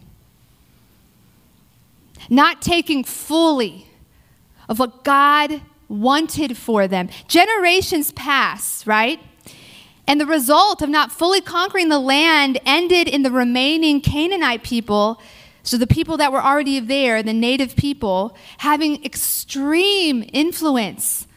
Not 2.28 2.62
taking 2.62 3.04
fully 3.04 3.86
of 4.68 4.78
what 4.78 5.04
God 5.04 5.60
wanted 5.88 6.56
for 6.56 6.88
them. 6.88 7.08
Generations 7.28 8.12
pass, 8.12 8.86
right? 8.86 9.20
And 10.06 10.20
the 10.20 10.26
result 10.26 10.82
of 10.82 10.88
not 10.88 11.12
fully 11.12 11.40
conquering 11.40 11.88
the 11.88 11.98
land 11.98 12.58
ended 12.64 13.06
in 13.08 13.22
the 13.22 13.30
remaining 13.30 14.00
Canaanite 14.00 14.62
people, 14.62 15.20
so 15.62 15.76
the 15.76 15.86
people 15.86 16.16
that 16.16 16.32
were 16.32 16.42
already 16.42 16.80
there, 16.80 17.22
the 17.22 17.32
native 17.32 17.76
people, 17.76 18.36
having 18.58 19.04
extreme 19.04 20.28
influence 20.32 21.28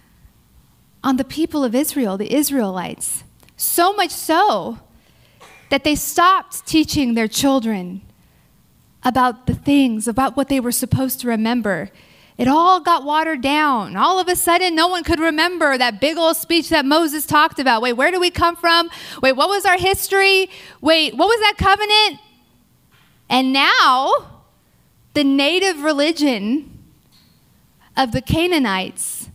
on 1.03 1.17
the 1.17 1.23
people 1.23 1.63
of 1.63 1.75
Israel, 1.75 2.17
the 2.17 2.33
Israelites. 2.33 3.23
So 3.55 3.93
much 3.93 4.09
so 4.09 4.79
that 5.69 5.83
they 5.83 5.95
stopped 5.95 6.65
teaching 6.65 7.13
their 7.13 7.27
children 7.27 8.01
about 9.05 9.45
the 9.45 9.53
things, 9.53 10.07
about 10.07 10.35
what 10.35 10.49
they 10.49 10.59
were 10.59 10.71
supposed 10.71 11.21
to 11.21 11.27
remember. 11.27 11.91
It 12.37 12.49
all 12.49 12.81
got 12.81 13.05
watered 13.05 13.41
down. 13.41 13.95
All 13.95 14.19
of 14.19 14.27
a 14.27 14.35
sudden, 14.35 14.75
no 14.75 14.87
one 14.87 15.03
could 15.03 15.19
remember 15.19 15.77
that 15.77 16.01
big 16.01 16.17
old 16.17 16.35
speech 16.35 16.67
that 16.69 16.83
Moses 16.83 17.25
talked 17.25 17.59
about. 17.59 17.81
Wait, 17.81 17.93
where 17.93 18.11
do 18.11 18.19
we 18.19 18.29
come 18.29 18.57
from? 18.57 18.89
Wait, 19.21 19.33
what 19.33 19.47
was 19.47 19.63
our 19.63 19.77
history? 19.77 20.49
Wait, 20.81 21.15
what 21.15 21.27
was 21.27 21.39
that 21.39 21.53
covenant? 21.57 22.19
And 23.29 23.53
now, 23.53 24.41
the 25.13 25.23
native 25.23 25.81
religion 25.83 26.77
of 27.95 28.11
the 28.11 28.21
Canaanites 28.21 29.29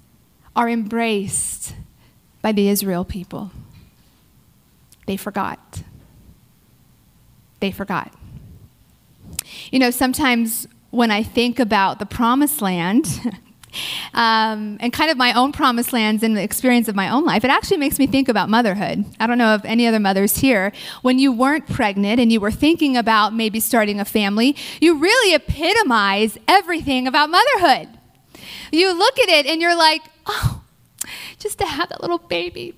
are 0.54 0.68
embraced 0.68 1.74
by 2.42 2.52
the 2.52 2.68
Israel 2.68 3.04
people. 3.04 3.50
They 5.06 5.16
forgot. 5.16 5.82
They 7.60 7.70
forgot. 7.70 8.14
You 9.70 9.78
know, 9.78 9.90
sometimes 9.90 10.66
when 10.90 11.10
I 11.10 11.22
think 11.22 11.58
about 11.58 11.98
the 11.98 12.06
promised 12.06 12.60
land, 12.60 13.06
um, 14.14 14.78
and 14.80 14.92
kind 14.92 15.10
of 15.10 15.16
my 15.16 15.32
own 15.32 15.52
promised 15.52 15.92
lands 15.92 16.22
and 16.22 16.36
the 16.36 16.42
experience 16.42 16.88
of 16.88 16.94
my 16.94 17.08
own 17.08 17.24
life, 17.24 17.44
it 17.44 17.50
actually 17.50 17.76
makes 17.76 17.98
me 17.98 18.06
think 18.06 18.28
about 18.28 18.48
motherhood. 18.48 19.04
I 19.18 19.26
don't 19.26 19.38
know 19.38 19.54
if 19.54 19.64
any 19.64 19.86
other 19.86 20.00
mothers 20.00 20.38
here, 20.38 20.72
when 21.02 21.18
you 21.18 21.32
weren't 21.32 21.66
pregnant 21.68 22.20
and 22.20 22.32
you 22.32 22.40
were 22.40 22.50
thinking 22.50 22.96
about 22.96 23.34
maybe 23.34 23.60
starting 23.60 24.00
a 24.00 24.04
family, 24.04 24.56
you 24.80 24.98
really 24.98 25.34
epitomize 25.34 26.38
everything 26.48 27.06
about 27.06 27.30
motherhood. 27.30 27.88
You 28.72 28.92
look 28.92 29.18
at 29.18 29.28
it 29.28 29.46
and 29.46 29.60
you're 29.60 29.76
like, 29.76 30.02
oh, 30.26 30.62
just 31.38 31.58
to 31.58 31.66
have 31.66 31.88
that 31.90 32.00
little 32.00 32.18
baby. 32.18 32.74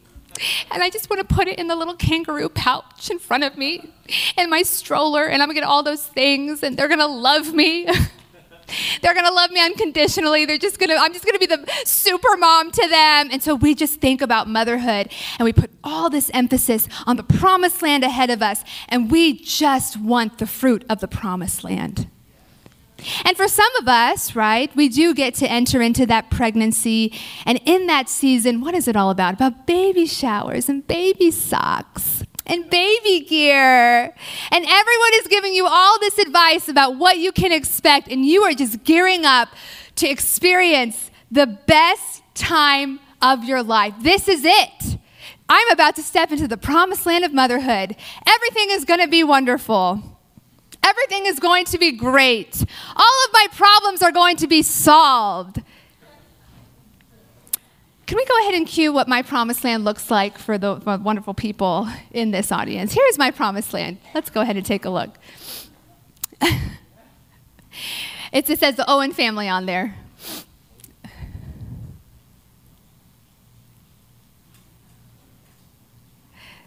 And 0.70 0.82
I 0.82 0.90
just 0.90 1.10
want 1.10 1.26
to 1.26 1.34
put 1.34 1.48
it 1.48 1.58
in 1.58 1.68
the 1.68 1.76
little 1.76 1.94
kangaroo 1.94 2.48
pouch 2.48 3.10
in 3.10 3.18
front 3.18 3.44
of 3.44 3.56
me 3.56 3.92
and 4.36 4.50
my 4.50 4.62
stroller, 4.62 5.24
and 5.24 5.42
I'm 5.42 5.48
going 5.48 5.56
to 5.56 5.60
get 5.60 5.68
all 5.68 5.82
those 5.82 6.06
things, 6.06 6.62
and 6.62 6.76
they're 6.76 6.88
going 6.88 7.00
to 7.00 7.06
love 7.06 7.52
me. 7.52 7.84
they're 9.02 9.14
going 9.14 9.26
to 9.26 9.32
love 9.32 9.50
me 9.50 9.64
unconditionally. 9.64 10.44
They're 10.44 10.58
just 10.58 10.78
going 10.78 10.90
to, 10.90 10.96
I'm 10.96 11.12
just 11.12 11.24
going 11.24 11.38
to 11.38 11.38
be 11.38 11.46
the 11.46 11.66
super 11.84 12.36
mom 12.36 12.70
to 12.70 12.88
them. 12.88 13.28
And 13.30 13.42
so 13.42 13.54
we 13.54 13.74
just 13.74 14.00
think 14.00 14.22
about 14.22 14.48
motherhood 14.48 15.10
and 15.38 15.44
we 15.44 15.52
put 15.52 15.70
all 15.84 16.10
this 16.10 16.30
emphasis 16.32 16.88
on 17.06 17.16
the 17.16 17.22
promised 17.22 17.82
land 17.82 18.04
ahead 18.04 18.30
of 18.30 18.42
us, 18.42 18.64
and 18.88 19.10
we 19.10 19.38
just 19.38 19.96
want 19.96 20.38
the 20.38 20.46
fruit 20.46 20.84
of 20.88 21.00
the 21.00 21.08
promised 21.08 21.64
land. 21.64 22.08
And 23.24 23.36
for 23.36 23.48
some 23.48 23.74
of 23.76 23.88
us, 23.88 24.34
right, 24.34 24.74
we 24.76 24.88
do 24.88 25.14
get 25.14 25.34
to 25.36 25.50
enter 25.50 25.80
into 25.80 26.06
that 26.06 26.30
pregnancy. 26.30 27.12
And 27.46 27.60
in 27.64 27.86
that 27.86 28.08
season, 28.08 28.60
what 28.60 28.74
is 28.74 28.88
it 28.88 28.96
all 28.96 29.10
about? 29.10 29.34
About 29.34 29.66
baby 29.66 30.06
showers 30.06 30.68
and 30.68 30.86
baby 30.86 31.30
socks 31.30 32.22
and 32.46 32.68
baby 32.68 33.20
gear. 33.20 34.14
And 34.50 34.64
everyone 34.66 35.10
is 35.14 35.28
giving 35.28 35.54
you 35.54 35.66
all 35.66 35.98
this 36.00 36.18
advice 36.18 36.68
about 36.68 36.96
what 36.96 37.18
you 37.18 37.32
can 37.32 37.52
expect. 37.52 38.08
And 38.08 38.24
you 38.24 38.42
are 38.42 38.54
just 38.54 38.84
gearing 38.84 39.24
up 39.24 39.48
to 39.96 40.08
experience 40.08 41.10
the 41.30 41.46
best 41.46 42.22
time 42.34 43.00
of 43.20 43.44
your 43.44 43.62
life. 43.62 43.94
This 44.00 44.28
is 44.28 44.44
it. 44.44 44.98
I'm 45.48 45.70
about 45.70 45.96
to 45.96 46.02
step 46.02 46.32
into 46.32 46.48
the 46.48 46.56
promised 46.56 47.04
land 47.06 47.24
of 47.24 47.32
motherhood. 47.32 47.96
Everything 48.26 48.70
is 48.70 48.84
going 48.84 49.00
to 49.00 49.08
be 49.08 49.22
wonderful. 49.22 50.02
Everything 50.84 51.26
is 51.26 51.38
going 51.38 51.64
to 51.66 51.78
be 51.78 51.92
great. 51.92 52.64
All 52.96 53.24
of 53.26 53.32
my 53.32 53.46
problems 53.52 54.02
are 54.02 54.12
going 54.12 54.36
to 54.36 54.46
be 54.46 54.62
solved. 54.62 55.62
Can 58.06 58.16
we 58.16 58.24
go 58.26 58.38
ahead 58.40 58.54
and 58.54 58.66
cue 58.66 58.92
what 58.92 59.08
my 59.08 59.22
promised 59.22 59.64
land 59.64 59.84
looks 59.84 60.10
like 60.10 60.36
for 60.36 60.58
the 60.58 60.80
for 60.80 60.98
wonderful 60.98 61.34
people 61.34 61.88
in 62.10 62.30
this 62.30 62.52
audience? 62.52 62.92
Here's 62.92 63.16
my 63.16 63.30
promised 63.30 63.72
land. 63.72 63.98
Let's 64.14 64.28
go 64.28 64.42
ahead 64.42 64.56
and 64.56 64.66
take 64.66 64.84
a 64.84 64.90
look. 64.90 65.16
it 68.32 68.46
says 68.46 68.76
the 68.76 68.84
Owen 68.86 69.12
family 69.12 69.48
on 69.48 69.66
there. 69.66 69.94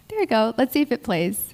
There 0.08 0.18
we 0.18 0.26
go. 0.26 0.54
Let's 0.56 0.72
see 0.72 0.80
if 0.80 0.90
it 0.90 1.02
plays. 1.02 1.52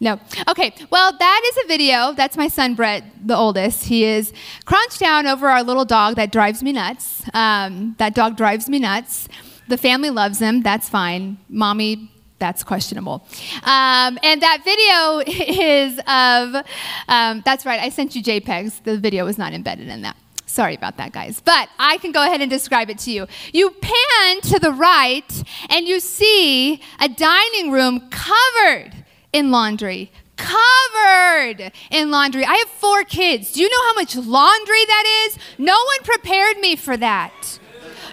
No. 0.00 0.20
Okay. 0.48 0.72
Well, 0.90 1.12
that 1.16 1.50
is 1.52 1.64
a 1.64 1.68
video. 1.68 2.12
That's 2.12 2.36
my 2.36 2.48
son, 2.48 2.74
Brett, 2.74 3.04
the 3.26 3.36
oldest. 3.36 3.84
He 3.84 4.04
is 4.04 4.32
crouched 4.64 5.00
down 5.00 5.26
over 5.26 5.48
our 5.48 5.62
little 5.62 5.84
dog 5.84 6.16
that 6.16 6.30
drives 6.30 6.62
me 6.62 6.72
nuts. 6.72 7.22
Um, 7.34 7.96
that 7.98 8.14
dog 8.14 8.36
drives 8.36 8.68
me 8.68 8.78
nuts. 8.78 9.28
The 9.68 9.76
family 9.76 10.10
loves 10.10 10.38
him. 10.38 10.62
That's 10.62 10.88
fine. 10.88 11.38
Mommy, 11.48 12.10
that's 12.38 12.62
questionable. 12.62 13.26
Um, 13.64 14.18
and 14.22 14.40
that 14.40 14.62
video 14.64 15.22
is 15.26 15.98
of, 16.06 16.64
um, 17.08 17.42
that's 17.44 17.66
right, 17.66 17.80
I 17.80 17.88
sent 17.88 18.14
you 18.14 18.22
JPEGs. 18.22 18.84
The 18.84 18.98
video 18.98 19.24
was 19.24 19.36
not 19.36 19.52
embedded 19.52 19.88
in 19.88 20.02
that. 20.02 20.16
Sorry 20.46 20.74
about 20.74 20.96
that, 20.96 21.12
guys. 21.12 21.40
But 21.40 21.68
I 21.78 21.98
can 21.98 22.12
go 22.12 22.22
ahead 22.24 22.40
and 22.40 22.50
describe 22.50 22.88
it 22.88 22.98
to 23.00 23.10
you. 23.10 23.26
You 23.52 23.70
pan 23.70 24.40
to 24.42 24.58
the 24.58 24.72
right 24.72 25.44
and 25.68 25.86
you 25.86 26.00
see 26.00 26.80
a 27.00 27.08
dining 27.08 27.70
room 27.70 28.08
covered 28.08 28.97
in 29.38 29.50
laundry. 29.52 30.10
Covered 30.36 31.72
in 31.90 32.10
laundry. 32.10 32.44
I 32.44 32.54
have 32.54 32.68
four 32.68 33.04
kids. 33.04 33.52
Do 33.52 33.62
you 33.62 33.68
know 33.68 33.86
how 33.86 33.94
much 33.94 34.16
laundry 34.16 34.84
that 34.86 35.26
is? 35.26 35.38
No 35.58 35.74
one 35.74 36.02
prepared 36.04 36.58
me 36.58 36.76
for 36.76 36.96
that. 36.96 37.58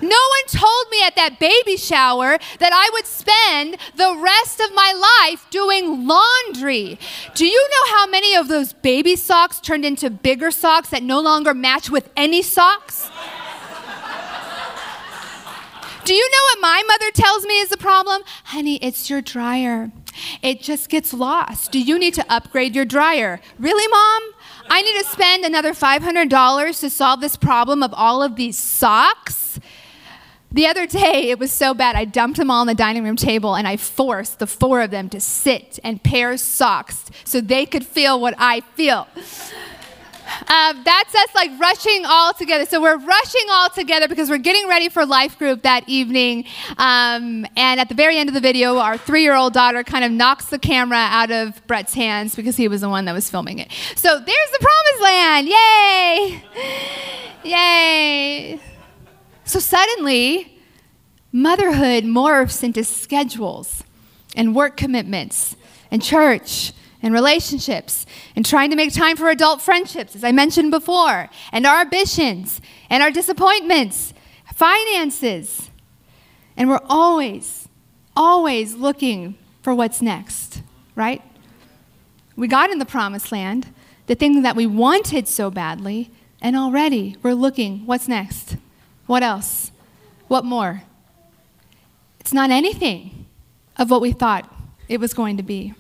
No 0.02 0.10
one 0.10 0.48
told 0.48 0.86
me 0.92 1.04
at 1.04 1.16
that 1.16 1.40
baby 1.40 1.78
shower 1.78 2.38
that 2.60 2.74
I 2.74 2.90
would 2.94 3.06
spend 3.06 3.78
the 3.96 4.16
rest 4.22 4.60
of 4.60 4.76
my 4.76 4.92
life 4.94 5.48
doing 5.50 6.06
laundry. 6.06 7.00
Do 7.34 7.46
you 7.46 7.70
know 7.70 7.98
how 7.98 8.08
many 8.08 8.36
of 8.36 8.48
those 8.48 8.74
baby 8.74 9.16
socks 9.16 9.60
turned 9.60 9.86
into 9.86 10.10
bigger 10.10 10.52
socks 10.52 10.90
that 10.90 11.02
no 11.02 11.22
longer 11.22 11.54
match 11.54 11.90
with 11.90 12.10
any 12.16 12.42
socks? 12.42 13.10
Do 16.06 16.14
you 16.14 16.30
know 16.30 16.38
what 16.52 16.62
my 16.62 16.84
mother 16.88 17.10
tells 17.10 17.46
me 17.48 17.60
is 17.62 17.70
the 17.70 17.78
problem? 17.78 18.22
Honey, 18.44 18.76
it's 18.76 19.10
your 19.10 19.22
dryer. 19.22 19.92
It 20.44 20.62
just 20.62 20.88
gets 20.88 21.16
lost. 21.16 21.72
Do 21.72 21.82
you 21.82 21.98
need 21.98 22.14
to 22.14 22.26
upgrade 22.32 22.76
your 22.76 22.86
dryer? 22.86 23.42
Really, 23.58 23.88
mom? 23.88 24.36
I 24.70 24.84
need 24.84 25.02
to 25.02 25.10
spend 25.10 25.44
another 25.44 25.74
$500 25.74 26.80
to 26.82 26.90
solve 26.92 27.22
this 27.22 27.36
problem 27.36 27.82
of 27.82 27.92
all 27.96 28.22
of 28.22 28.36
these 28.36 28.56
socks? 28.56 29.60
The 30.52 30.68
other 30.68 30.86
day, 30.86 31.32
it 31.32 31.40
was 31.40 31.52
so 31.52 31.74
bad, 31.74 31.96
I 31.96 32.06
dumped 32.06 32.38
them 32.38 32.52
all 32.52 32.62
on 32.62 32.68
the 32.68 32.76
dining 32.76 33.04
room 33.04 33.16
table 33.16 33.56
and 33.56 33.68
I 33.68 33.76
forced 33.76 34.38
the 34.38 34.48
four 34.48 34.82
of 34.82 34.92
them 34.92 35.10
to 35.10 35.20
sit 35.20 35.80
and 35.84 36.04
pair 36.04 36.38
socks 36.38 37.10
so 37.24 37.42
they 37.42 37.66
could 37.66 37.86
feel 37.86 38.22
what 38.22 38.36
I 38.38 38.62
feel. 38.76 39.08
Uh, 40.48 40.74
that's 40.84 41.16
us 41.16 41.36
like 41.36 41.52
rushing 41.60 42.04
all 42.06 42.34
together. 42.34 42.66
So 42.66 42.82
we're 42.82 42.98
rushing 42.98 43.46
all 43.50 43.70
together 43.70 44.08
because 44.08 44.30
we're 44.30 44.38
getting 44.38 44.68
ready 44.68 44.90
for 44.90 45.06
life 45.06 45.38
group 45.38 45.64
that 45.64 45.88
evening. 45.88 46.46
Um, 46.78 47.46
and 47.56 47.80
at 47.80 47.90
the 47.90 47.96
very 47.96 48.18
end 48.18 48.30
of 48.30 48.36
the 48.36 48.42
video, 48.42 48.78
our 48.78 48.98
three 48.98 49.22
year 49.22 49.36
old 49.36 49.54
daughter 49.54 49.84
kind 49.84 50.04
of 50.04 50.12
knocks 50.12 50.46
the 50.46 50.60
camera 50.60 50.98
out 50.98 51.32
of 51.32 51.66
Brett's 51.68 51.94
hands 51.94 52.36
because 52.36 52.58
he 52.58 52.68
was 52.68 52.82
the 52.82 52.90
one 52.90 53.06
that 53.06 53.14
was 53.14 53.30
filming 53.30 53.60
it. 53.60 53.72
So 53.96 54.20
there's 54.20 54.52
the 54.52 54.60
promised 54.60 55.02
land. 55.02 55.48
Yay! 55.48 56.44
Yay! 57.44 58.60
So 59.44 59.60
suddenly, 59.60 60.60
motherhood 61.32 62.04
morphs 62.04 62.64
into 62.64 62.84
schedules 62.84 63.84
and 64.36 64.56
work 64.56 64.78
commitments 64.78 65.56
and 65.92 66.02
church 66.02 66.74
and 67.06 67.14
relationships 67.14 68.08
and 68.36 68.44
trying 68.44 68.72
to 68.72 68.76
make 68.76 68.92
time 68.92 69.16
for 69.16 69.30
adult 69.30 69.62
friendships, 69.62 70.16
as 70.16 70.24
I 70.24 70.32
mentioned 70.32 70.72
before, 70.72 71.30
and 71.52 71.66
our 71.66 71.82
ambitions 71.82 72.60
and 72.90 73.04
our 73.04 73.12
disappointments, 73.12 74.12
finances. 74.56 75.70
And 76.58 76.68
we're 76.68 76.82
always 76.90 77.70
always 78.16 78.76
looking 78.76 79.38
for 79.62 79.76
what's 79.76 80.02
next, 80.02 80.62
right? 80.96 81.22
We 82.36 82.48
got 82.48 82.72
in 82.72 82.80
the 82.80 82.86
promised 82.86 83.32
land, 83.32 83.74
the 84.08 84.16
thing 84.16 84.42
that 84.42 84.56
we 84.56 84.66
wanted 84.66 85.28
so 85.28 85.52
badly, 85.52 86.12
and 86.42 86.56
already 86.56 87.18
we're 87.22 87.34
looking 87.34 87.86
what's 87.86 88.08
next? 88.08 88.58
What 89.06 89.22
else? 89.22 89.72
What 90.28 90.44
more? 90.44 90.84
It's 92.20 92.34
not 92.34 92.50
anything 92.50 93.28
of 93.78 93.92
what 93.92 94.02
we 94.02 94.12
thought 94.12 94.52
it 94.88 95.00
was 95.00 95.14
going 95.14 95.38
to 95.38 95.44
be. 95.44 95.76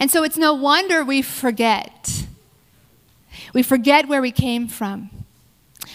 And 0.00 0.10
so 0.10 0.22
it's 0.22 0.36
no 0.36 0.54
wonder 0.54 1.04
we 1.04 1.22
forget. 1.22 2.26
We 3.52 3.62
forget 3.62 4.08
where 4.08 4.20
we 4.20 4.32
came 4.32 4.68
from. 4.68 5.10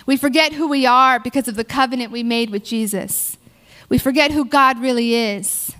We 0.05 0.17
forget 0.17 0.53
who 0.53 0.67
we 0.67 0.85
are 0.85 1.19
because 1.19 1.47
of 1.47 1.55
the 1.55 1.63
covenant 1.63 2.11
we 2.11 2.23
made 2.23 2.49
with 2.49 2.63
Jesus. 2.63 3.37
We 3.89 3.97
forget 3.97 4.31
who 4.31 4.45
God 4.45 4.79
really 4.79 5.15
is. 5.15 5.73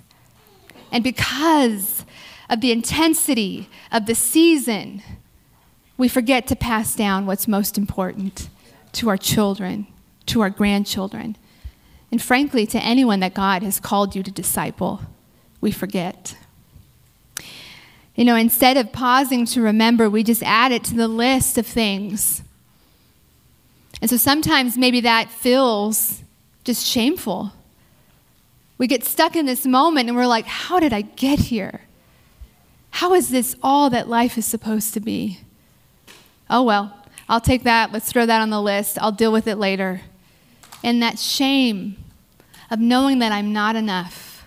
And 0.92 1.02
because 1.02 2.04
of 2.48 2.60
the 2.60 2.70
intensity 2.70 3.68
of 3.90 4.06
the 4.06 4.14
season, 4.14 5.02
we 5.96 6.08
forget 6.08 6.46
to 6.48 6.56
pass 6.56 6.94
down 6.94 7.26
what's 7.26 7.48
most 7.48 7.76
important 7.76 8.48
to 8.92 9.08
our 9.08 9.16
children, 9.16 9.86
to 10.26 10.40
our 10.40 10.50
grandchildren, 10.50 11.36
and 12.10 12.22
frankly, 12.22 12.64
to 12.66 12.78
anyone 12.78 13.20
that 13.20 13.34
God 13.34 13.62
has 13.62 13.80
called 13.80 14.14
you 14.14 14.22
to 14.22 14.30
disciple. 14.30 15.02
We 15.60 15.72
forget. 15.72 16.36
You 18.14 18.24
know, 18.24 18.36
instead 18.36 18.76
of 18.76 18.92
pausing 18.92 19.44
to 19.46 19.60
remember, 19.60 20.08
we 20.08 20.22
just 20.22 20.42
add 20.42 20.70
it 20.70 20.84
to 20.84 20.94
the 20.94 21.08
list 21.08 21.58
of 21.58 21.66
things. 21.66 22.42
And 24.00 24.08
so 24.08 24.16
sometimes 24.16 24.76
maybe 24.76 25.00
that 25.00 25.30
feels 25.30 26.22
just 26.62 26.86
shameful. 26.86 27.52
We 28.78 28.86
get 28.86 29.04
stuck 29.04 29.34
in 29.34 29.46
this 29.46 29.66
moment 29.66 30.08
and 30.08 30.16
we're 30.16 30.26
like, 30.26 30.46
how 30.46 30.78
did 30.78 30.92
I 30.92 31.02
get 31.02 31.38
here? 31.38 31.82
How 32.90 33.14
is 33.14 33.30
this 33.30 33.56
all 33.62 33.90
that 33.90 34.08
life 34.08 34.38
is 34.38 34.46
supposed 34.46 34.94
to 34.94 35.00
be? 35.00 35.40
Oh, 36.48 36.62
well, 36.62 36.96
I'll 37.28 37.40
take 37.40 37.64
that. 37.64 37.92
Let's 37.92 38.10
throw 38.10 38.26
that 38.26 38.40
on 38.40 38.50
the 38.50 38.62
list. 38.62 38.98
I'll 39.00 39.12
deal 39.12 39.32
with 39.32 39.48
it 39.48 39.56
later. 39.56 40.02
And 40.82 41.02
that 41.02 41.18
shame 41.18 41.96
of 42.70 42.78
knowing 42.78 43.18
that 43.18 43.32
I'm 43.32 43.52
not 43.52 43.74
enough. 43.74 44.44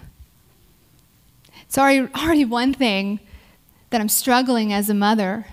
It's 1.63 1.77
already, 1.77 2.07
already 2.13 2.45
one 2.45 2.73
thing 2.73 3.19
that 3.89 4.01
I'm 4.01 4.09
struggling 4.09 4.73
as 4.73 4.89
a 4.89 4.93
mother, 4.93 5.45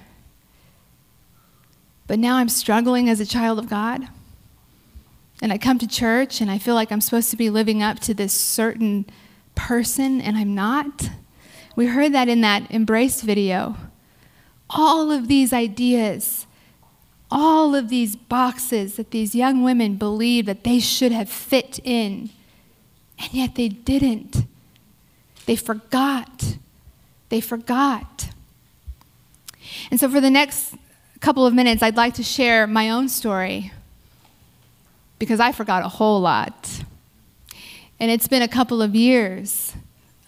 but 2.07 2.19
now 2.19 2.37
I'm 2.37 2.49
struggling 2.49 3.09
as 3.09 3.21
a 3.21 3.27
child 3.27 3.59
of 3.59 3.69
God. 3.69 4.09
And 5.43 5.53
I 5.53 5.59
come 5.59 5.79
to 5.79 5.87
church 5.87 6.41
and 6.41 6.51
I 6.51 6.59
feel 6.59 6.75
like 6.75 6.93
I'm 6.93 7.01
supposed 7.01 7.31
to 7.31 7.37
be 7.37 7.51
living 7.51 7.83
up 7.83 7.99
to 8.01 8.15
this 8.15 8.33
certain 8.33 9.07
person, 9.55 10.21
and 10.21 10.37
I'm 10.37 10.55
not. 10.55 11.11
We 11.77 11.87
heard 11.87 12.13
that 12.13 12.29
in 12.29 12.41
that 12.43 12.71
embrace 12.71 13.21
video. 13.23 13.77
All 14.71 15.11
of 15.11 15.29
these 15.29 15.53
ideas, 15.53 16.47
all 17.31 17.75
of 17.75 17.89
these 17.89 18.17
boxes 18.17 18.97
that 18.97 19.11
these 19.11 19.35
young 19.35 19.63
women 19.63 19.97
believed 19.97 20.49
that 20.49 20.65
they 20.65 20.79
should 20.79 21.13
have 21.13 21.29
fit 21.29 21.81
in, 21.85 22.31
and 23.19 23.33
yet 23.33 23.55
they 23.55 23.69
didn't. 23.69 24.47
They 25.47 25.57
forgot 25.57 26.57
they 27.35 27.41
forgot. 27.41 28.29
And 29.91 29.99
so, 29.99 30.09
for 30.09 30.21
the 30.21 30.31
next 30.31 30.77
couple 31.19 31.45
of 31.45 31.53
minutes, 31.53 31.83
I'd 31.83 31.97
like 31.97 32.15
to 32.15 32.23
share 32.23 32.69
my 32.69 32.91
own 32.91 33.09
story 33.09 33.73
because 35.19 35.41
I 35.41 35.51
forgot 35.51 35.85
a 35.85 35.89
whole 35.89 36.21
lot. 36.21 36.85
And 37.99 38.09
it's 38.09 38.29
been 38.29 38.43
a 38.43 38.47
couple 38.47 38.81
of 38.81 38.95
years 38.95 39.75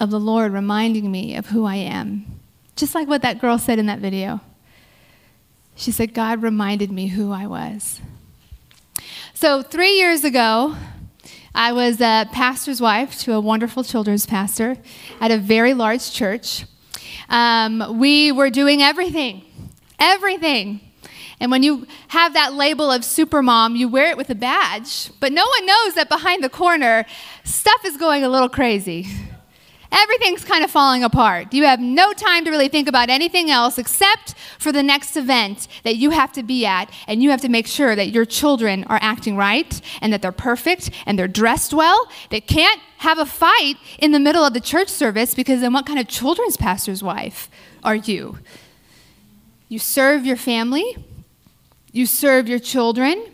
of 0.01 0.11
the 0.11 0.19
Lord 0.19 0.53
reminding 0.53 1.13
me 1.13 1.37
of 1.37 1.47
who 1.47 1.65
I 1.65 1.77
am. 1.77 2.27
Just 2.75 2.93
like 2.93 3.07
what 3.07 3.23
that 3.23 3.41
girl 3.41 3.57
said 3.57 3.79
in 3.79 3.87
that 3.87 4.01
video. 4.01 4.41
She 5.77 5.93
said, 5.93 6.13
God 6.13 6.43
reminded 6.43 6.91
me 6.91 7.07
who 7.07 7.31
I 7.31 7.47
was. 7.47 8.01
So, 9.33 9.63
three 9.63 9.93
years 9.93 10.25
ago, 10.25 10.75
I 11.55 11.73
was 11.73 12.01
a 12.01 12.29
pastor's 12.33 12.81
wife 12.81 13.17
to 13.21 13.35
a 13.35 13.41
wonderful 13.41 13.85
children's 13.85 14.27
pastor 14.27 14.77
at 15.21 15.31
a 15.31 15.39
very 15.39 15.73
large 15.73 16.11
church. 16.11 16.65
Um, 17.29 17.99
we 17.99 18.33
were 18.33 18.51
doing 18.51 18.83
everything, 18.83 19.45
everything. 19.99 20.81
And 21.39 21.51
when 21.51 21.63
you 21.63 21.87
have 22.09 22.33
that 22.35 22.55
label 22.55 22.91
of 22.91 23.03
supermom, 23.03 23.77
you 23.77 23.89
wear 23.89 24.11
it 24.11 24.17
with 24.17 24.31
a 24.31 24.35
badge, 24.35 25.11
but 25.21 25.33
no 25.33 25.47
one 25.47 25.67
knows 25.67 25.95
that 25.95 26.09
behind 26.09 26.43
the 26.43 26.49
corner, 26.49 27.05
stuff 27.45 27.85
is 27.85 27.97
going 27.97 28.25
a 28.25 28.29
little 28.29 28.49
crazy. 28.49 29.07
Everything's 29.93 30.45
kind 30.45 30.65
of 30.65 30.71
falling 30.71 31.05
apart. 31.05 31.53
You 31.53 31.65
have 31.65 31.81
no 31.81 32.13
time 32.13 32.45
to 32.45 32.51
really 32.51 32.69
think 32.69 32.89
about 32.89 33.09
anything 33.09 33.51
else 33.51 33.79
except 33.79 34.35
for 34.59 34.73
the 34.73 34.83
next 34.83 35.17
event 35.17 35.69
that 35.85 35.97
you 35.97 36.11
have 36.11 36.33
to 36.33 36.43
be 36.43 36.67
at, 36.67 36.91
and 37.07 37.23
you 37.23 37.31
have 37.31 37.41
to 37.43 37.49
make 37.49 37.67
sure 37.67 37.95
that 37.95 38.09
your 38.11 38.25
children 38.25 38.85
are 38.85 38.99
acting 39.01 39.37
right 39.37 39.81
and 40.01 40.13
that 40.13 40.23
they're 40.23 40.33
perfect 40.33 40.91
and 41.07 41.19
they're 41.19 41.29
dressed 41.29 41.73
well. 41.73 42.09
They 42.31 42.41
can't 42.41 42.81
have 42.99 43.19
a 43.19 43.27
fight 43.27 43.77
in 43.99 44.13
the 44.13 44.19
middle 44.19 44.45
of 44.45 44.55
the 44.55 44.61
church 44.61 44.89
service 44.89 45.35
because 45.35 45.61
then 45.61 45.73
what 45.73 45.87
kind 45.87 45.99
of 45.99 46.09
children's 46.09 46.57
pastor's 46.57 47.03
wife 47.03 47.51
are 47.85 47.97
you? 47.97 48.39
You 49.69 49.79
serve 49.79 50.25
your 50.25 50.37
family, 50.37 50.97
you 51.93 52.07
serve 52.07 52.49
your 52.49 52.59
children, 52.59 53.25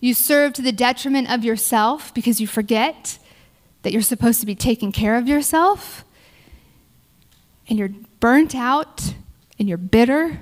you 0.00 0.14
serve 0.14 0.52
to 0.54 0.62
the 0.62 0.72
detriment 0.72 1.30
of 1.30 1.44
yourself 1.44 2.12
because 2.12 2.40
you 2.40 2.46
forget 2.46 3.18
that 3.84 3.92
you're 3.92 4.02
supposed 4.02 4.40
to 4.40 4.46
be 4.46 4.54
taking 4.54 4.90
care 4.90 5.14
of 5.14 5.28
yourself, 5.28 6.04
and 7.68 7.78
you're 7.78 7.90
burnt 8.18 8.54
out, 8.54 9.14
and 9.58 9.68
you're 9.68 9.78
bitter, 9.78 10.40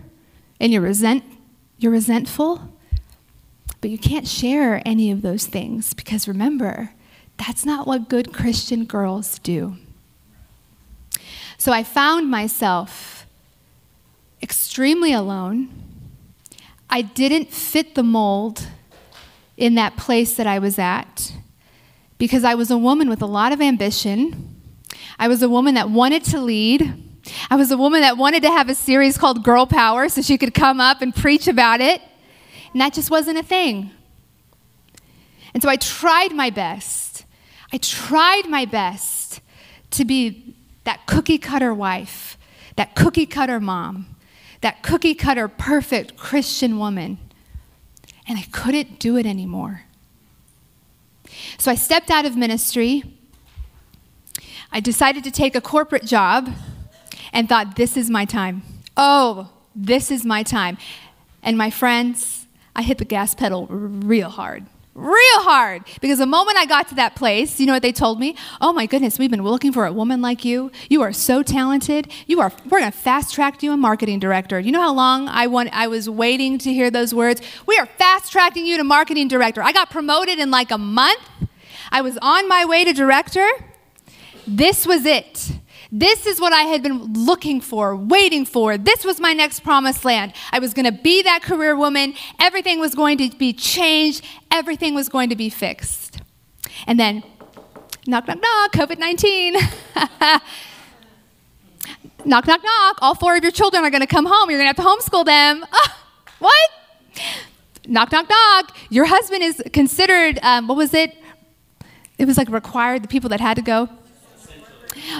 and 0.61 0.73
you're, 0.73 0.81
resent, 0.81 1.25
you're 1.77 1.93
resentful, 1.93 2.73
but 3.81 3.91
you 3.91 3.99
can't 3.99 4.29
share 4.29 4.81
any 4.87 5.11
of 5.11 5.23
those 5.23 5.47
things 5.47 5.93
because 5.93 6.29
remember, 6.29 6.93
that's 7.37 7.67
not 7.67 7.85
what 7.87 8.09
good 8.09 8.33
Christian 8.33 8.85
girls 8.85 9.41
do. 9.41 9.77
So 11.59 11.73
I 11.73 11.83
found 11.83 12.31
myself 12.31 13.27
extremely 14.41 15.13
alone. 15.13 15.69
I 16.89 17.03
didn't 17.03 17.53
fit 17.53 17.97
the 17.97 18.05
mold 18.05 18.69
in 19.57 19.75
that 19.75 19.97
place 19.97 20.37
that 20.37 20.47
I 20.47 20.61
was 20.61 20.79
at 20.79 21.33
because 22.23 22.45
I 22.45 22.55
was 22.55 22.71
a 22.71 22.79
woman 22.79 23.09
with 23.09 23.21
a 23.21 23.27
lot 23.27 23.51
of 23.51 23.61
ambition. 23.61 24.55
I 25.19 25.27
was 25.27 25.43
a 25.43 25.49
woman 25.49 25.75
that 25.75 25.91
wanted 25.91 26.23
to 26.27 26.41
lead. 26.41 26.95
I 27.51 27.57
was 27.57 27.73
a 27.73 27.77
woman 27.77 28.03
that 28.03 28.17
wanted 28.17 28.45
to 28.45 28.49
have 28.49 28.69
a 28.69 28.77
series 28.77 29.19
called 29.19 29.43
Girl 29.43 29.67
Power 29.67 30.09
so 30.09 30.23
she 30.23 30.39
could 30.39 30.55
come 30.55 30.81
up 30.81 31.03
and 31.03 31.13
preach 31.13 31.49
about 31.49 31.81
it. 31.81 32.01
And 32.73 32.81
that 32.81 32.93
just 32.93 33.11
wasn't 33.11 33.39
a 33.39 33.43
thing. 33.43 33.91
And 35.53 35.65
so 35.65 35.69
I 35.69 35.75
tried 35.75 36.33
my 36.33 36.51
best. 36.51 37.25
I 37.73 37.79
tried 37.79 38.49
my 38.49 38.67
best 38.67 39.41
to 39.91 40.05
be 40.05 40.55
that 40.85 41.07
cookie 41.07 41.39
cutter 41.39 41.75
wife, 41.75 42.39
that 42.77 42.95
cookie 42.95 43.27
cutter 43.27 43.59
mom, 43.59 44.15
that 44.61 44.85
cookie 44.85 45.17
cutter 45.17 45.49
perfect 45.49 46.17
Christian 46.17 46.79
woman. 46.79 47.19
And 48.29 48.39
I 48.39 48.43
couldn't 48.53 49.01
do 49.01 49.17
it 49.17 49.27
anymore. 49.27 49.87
So 51.59 51.71
I 51.71 51.75
stepped 51.75 52.11
out 52.11 52.25
of 52.25 52.37
ministry. 52.37 53.05
I 54.71 54.81
decided 54.81 55.25
to 55.25 55.31
take 55.31 55.55
a 55.55 55.61
corporate 55.61 56.05
job 56.05 56.51
and 57.33 57.49
thought, 57.49 57.77
this 57.77 57.97
is 57.97 58.11
my 58.11 58.25
time. 58.25 58.63
Oh, 58.97 59.51
this 59.75 60.11
is 60.11 60.25
my 60.25 60.43
time. 60.43 60.79
And 61.43 61.57
my 61.59 61.71
friends, 61.71 62.47
I 62.75 62.83
hit 62.83 62.99
the 62.99 63.05
gas 63.05 63.35
pedal 63.35 63.67
real 63.67 64.31
hard 64.31 64.67
real 64.95 65.43
hard 65.43 65.85
because 66.01 66.19
the 66.19 66.27
moment 66.27 66.59
I 66.59 66.67
got 66.67 66.89
to 66.89 66.95
that 66.97 67.15
place, 67.15 67.59
you 67.59 67.67
know 67.67 67.73
what 67.73 67.83
they 67.83 67.93
told 67.93 68.21
me? 68.21 68.37
Oh 68.61 68.73
my 68.73 68.87
goodness, 68.87 69.19
we've 69.19 69.31
been 69.31 69.43
looking 69.43 69.73
for 69.73 69.87
a 69.87 69.93
woman 69.93 70.21
like 70.21 70.45
you. 70.45 70.71
You 70.91 71.03
are 71.03 71.13
so 71.13 71.43
talented. 71.43 72.13
You 72.27 72.41
are 72.41 72.53
we're 72.69 72.81
going 72.81 72.93
to 72.93 72.97
fast 72.97 73.35
track 73.35 73.63
you 73.63 73.73
a 73.73 73.77
marketing 73.77 74.19
director. 74.19 74.61
You 74.61 74.73
know 74.73 74.81
how 74.81 74.93
long 74.93 75.29
I 75.29 75.47
want 75.47 75.71
I 75.73 75.87
was 75.87 76.11
waiting 76.11 76.59
to 76.59 76.73
hear 76.73 76.91
those 76.91 77.15
words? 77.15 77.41
We 77.67 77.79
are 77.79 77.87
fast 77.87 78.33
tracking 78.33 78.67
you 78.67 78.77
to 78.77 78.85
marketing 78.85 79.29
director. 79.29 79.63
I 79.63 79.73
got 79.73 79.91
promoted 79.91 80.39
in 80.39 80.51
like 80.51 80.71
a 80.71 80.79
month. 80.79 81.21
I 81.91 82.03
was 82.03 82.19
on 82.21 82.49
my 82.49 82.65
way 82.65 82.85
to 82.85 82.93
director. 82.93 83.49
This 84.47 84.87
was 84.87 85.07
it. 85.07 85.53
This 85.95 86.27
is 86.27 86.41
what 86.41 86.55
I 86.55 86.63
had 86.63 86.83
been 86.83 87.13
looking 87.13 87.61
for, 87.61 87.95
waiting 87.95 88.47
for. 88.47 88.79
This 88.79 89.05
was 89.05 89.21
my 89.21 89.35
next 89.35 89.61
promised 89.61 90.07
land. 90.07 90.33
I 90.51 90.59
was 90.59 90.73
going 90.73 90.87
to 90.87 90.93
be 90.93 91.23
that 91.23 91.43
career 91.43 91.77
woman. 91.77 92.15
Everything 92.41 92.81
was 92.81 92.95
going 92.95 93.19
to 93.19 93.29
be 93.37 93.53
changed, 93.53 94.25
everything 94.51 94.95
was 94.95 95.11
going 95.11 95.29
to 95.29 95.37
be 95.37 95.51
fixed. 95.51 96.23
And 96.87 96.99
then, 96.99 97.23
knock, 98.07 98.27
knock, 98.27 98.39
knock, 98.41 98.73
COVID 98.73 98.99
19. 98.99 99.53
knock, 102.25 102.47
knock, 102.47 102.65
knock. 102.65 102.99
All 103.03 103.15
four 103.15 103.37
of 103.37 103.43
your 103.43 103.53
children 103.53 103.85
are 103.85 103.91
going 103.91 104.01
to 104.01 104.07
come 104.07 104.25
home. 104.25 104.49
You're 104.49 104.61
going 104.61 104.73
to 104.73 104.83
have 104.83 105.01
to 105.01 105.11
homeschool 105.11 105.27
them. 105.27 105.63
Oh, 105.71 105.97
what? 106.39 106.71
Knock, 107.87 108.11
knock, 108.13 108.31
knock. 108.31 108.75
Your 108.89 109.05
husband 109.05 109.43
is 109.43 109.63
considered, 109.75 110.39
um, 110.43 110.69
what 110.69 110.79
was 110.79 110.95
it? 110.95 111.19
It 112.17 112.25
was 112.25 112.39
like 112.39 112.49
required, 112.49 113.05
the 113.05 113.09
people 113.09 113.29
that 113.29 113.41
had 113.41 113.57
to 113.57 113.63
go 113.63 113.91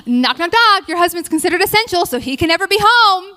Knock, 0.07 0.39
knock, 0.39 0.53
knock. 0.53 0.89
Your 0.89 0.99
husband's 0.99 1.29
considered 1.29 1.63
essential, 1.63 2.07
so 2.07 2.19
he 2.19 2.37
can 2.37 2.49
never 2.49 2.67
be 2.67 2.79
home. 2.81 3.37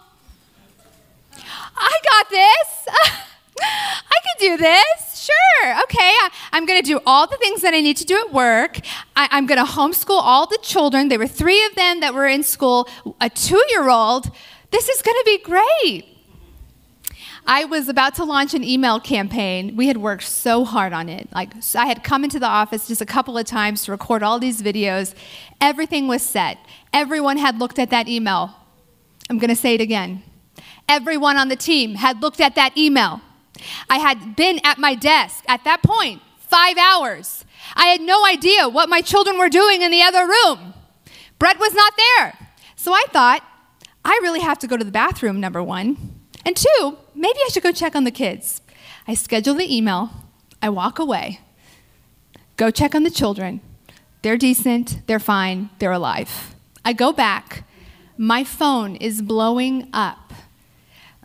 I 1.78 2.00
got 2.10 2.30
this. 2.30 2.88
I 3.62 4.18
can 4.24 4.40
do 4.40 4.58
this. 4.58 5.16
Sure. 5.26 5.82
Okay. 5.84 6.00
I, 6.00 6.30
am 6.54 6.66
going 6.66 6.82
to 6.82 6.86
do 6.86 7.00
all 7.06 7.28
the 7.28 7.38
things 7.38 7.62
that 7.62 7.74
I 7.74 7.82
need 7.82 7.98
to 7.98 8.06
do 8.06 8.18
at 8.20 8.34
work. 8.34 8.80
I, 9.16 9.28
I'm 9.32 9.46
going 9.46 9.64
to 9.64 9.72
homeschool 9.72 10.20
all 10.22 10.46
the 10.46 10.60
children. 10.62 11.10
There 11.10 11.20
were 11.20 11.28
three 11.28 11.66
of 11.66 11.76
them 11.76 12.00
that 12.02 12.14
were 12.14 12.28
in 12.28 12.44
school, 12.44 12.88
a 13.20 13.30
two 13.30 13.64
year 13.70 13.90
old. 13.90 14.30
This 14.72 14.90
is 14.90 15.02
going 15.02 15.16
to 15.16 15.24
be 15.26 15.38
great. 15.40 16.15
I 17.48 17.66
was 17.66 17.90
about 17.90 18.16
to 18.16 18.24
launch 18.24 18.56
an 18.56 18.64
email 18.64 19.00
campaign. 19.00 19.76
We 19.76 19.88
had 19.88 19.98
worked 19.98 20.24
so 20.24 20.66
hard 20.66 20.94
on 20.94 21.10
it. 21.10 21.30
Like 21.32 21.54
I 21.76 21.86
had 21.86 22.04
come 22.04 22.24
into 22.24 22.40
the 22.40 22.48
office 22.48 22.88
just 22.88 23.02
a 23.02 23.06
couple 23.06 23.38
of 23.38 23.46
times 23.46 23.86
to 23.86 23.92
record 23.92 24.24
all 24.24 24.40
these 24.40 24.64
videos. 24.64 25.14
Everything 25.62 26.08
was 26.08 26.24
set. 26.24 26.58
Everyone 26.92 27.38
had 27.38 27.60
looked 27.60 27.78
at 27.78 27.92
that 27.92 28.08
email. 28.08 28.56
I'm 29.30 29.38
going 29.38 29.50
to 29.50 29.56
say 29.56 29.76
it 29.76 29.82
again. 29.82 30.24
Everyone 30.90 31.38
on 31.38 31.50
the 31.50 31.56
team 31.56 31.96
had 31.96 32.22
looked 32.22 32.42
at 32.42 32.56
that 32.56 32.76
email. 32.78 33.22
I 33.90 34.00
had 34.00 34.36
been 34.36 34.60
at 34.64 34.80
my 34.80 34.96
desk 34.96 35.44
at 35.48 35.64
that 35.66 35.84
point 35.84 36.22
5 36.40 36.78
hours. 36.78 37.46
I 37.76 37.88
had 37.88 38.02
no 38.02 38.26
idea 38.26 38.68
what 38.68 38.90
my 38.90 39.02
children 39.02 39.38
were 39.38 39.50
doing 39.50 39.82
in 39.82 39.92
the 39.92 40.02
other 40.02 40.28
room. 40.28 40.74
Brett 41.38 41.60
was 41.60 41.74
not 41.74 41.94
there. 41.98 42.38
So 42.76 42.92
I 42.94 43.06
thought, 43.12 43.44
I 44.04 44.20
really 44.22 44.42
have 44.42 44.60
to 44.60 44.68
go 44.68 44.78
to 44.78 44.84
the 44.84 44.92
bathroom, 44.92 45.40
number 45.40 45.64
one. 45.64 46.15
And 46.46 46.56
two, 46.56 46.98
maybe 47.16 47.40
I 47.40 47.50
should 47.52 47.64
go 47.64 47.72
check 47.72 47.96
on 47.96 48.04
the 48.04 48.12
kids. 48.12 48.62
I 49.08 49.16
schedule 49.16 49.56
the 49.56 49.76
email, 49.76 50.12
I 50.62 50.70
walk 50.70 51.00
away, 51.00 51.40
go 52.56 52.72
check 52.72 52.96
on 52.96 53.04
the 53.04 53.10
children. 53.10 53.62
They're 54.22 54.38
decent, 54.38 55.06
they're 55.08 55.20
fine, 55.20 55.70
they're 55.80 55.92
alive. 55.92 56.56
I 56.84 56.94
go 56.94 57.12
back, 57.12 57.68
my 58.18 58.44
phone 58.44 58.96
is 58.96 59.22
blowing 59.22 59.90
up. 59.92 60.34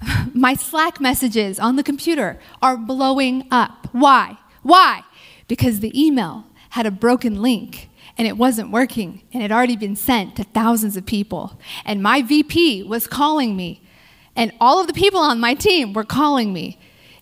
My 0.35 0.55
Slack 0.55 1.01
messages 1.01 1.61
on 1.61 1.77
the 1.77 1.83
computer 1.83 2.39
are 2.63 2.77
blowing 2.77 3.47
up. 3.51 3.89
Why? 3.93 4.39
Why? 4.63 5.03
Because 5.47 5.81
the 5.81 5.99
email 5.99 6.47
had 6.71 6.87
a 6.87 6.91
broken 6.91 7.43
link 7.43 7.91
and 8.17 8.27
it 8.27 8.37
wasn't 8.37 8.71
working 8.71 9.23
and 9.33 9.43
it 9.43 9.51
had 9.51 9.53
already 9.53 9.77
been 9.77 9.97
sent 9.97 10.37
to 10.37 10.45
thousands 10.45 10.97
of 10.97 11.05
people. 11.05 11.59
And 11.85 12.03
my 12.03 12.23
VP 12.23 12.85
was 12.85 13.07
calling 13.07 13.57
me 13.57 13.83
and 14.37 14.53
all 14.61 14.81
of 14.81 14.87
the 14.87 14.93
people 14.93 15.21
on 15.21 15.41
my 15.41 15.55
team 15.55 15.93
were 15.93 16.05
calling 16.05 16.53
me. 16.53 16.79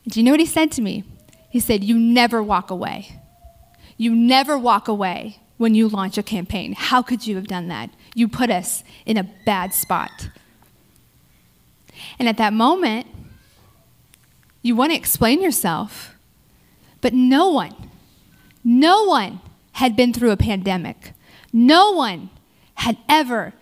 Do 0.06 0.20
you 0.20 0.24
know 0.24 0.32
what 0.32 0.40
he 0.40 0.46
said 0.46 0.70
to 0.72 0.82
me? 0.82 1.04
He 1.50 1.60
said, 1.60 1.84
You 1.84 1.98
never 1.98 2.42
walk 2.42 2.70
away. 2.70 3.20
You 3.96 4.14
never 4.14 4.56
walk 4.58 4.88
away 4.88 5.40
when 5.56 5.74
you 5.74 5.88
launch 5.88 6.16
a 6.18 6.22
campaign. 6.22 6.74
How 6.76 7.02
could 7.02 7.26
you 7.26 7.36
have 7.36 7.46
done 7.46 7.68
that? 7.68 7.90
You 8.14 8.28
put 8.28 8.50
us 8.50 8.84
in 9.04 9.16
a 9.16 9.28
bad 9.44 9.74
spot. 9.74 10.30
And 12.18 12.28
at 12.28 12.36
that 12.36 12.52
moment, 12.52 13.06
you 14.62 14.76
want 14.76 14.92
to 14.92 14.96
explain 14.96 15.42
yourself, 15.42 16.14
but 17.00 17.12
no 17.12 17.48
one, 17.48 17.74
no 18.62 19.04
one 19.04 19.40
had 19.72 19.96
been 19.96 20.12
through 20.12 20.30
a 20.30 20.36
pandemic. 20.36 21.12
No 21.52 21.92
one 21.92 22.30
had 22.74 22.98
ever 23.08 23.54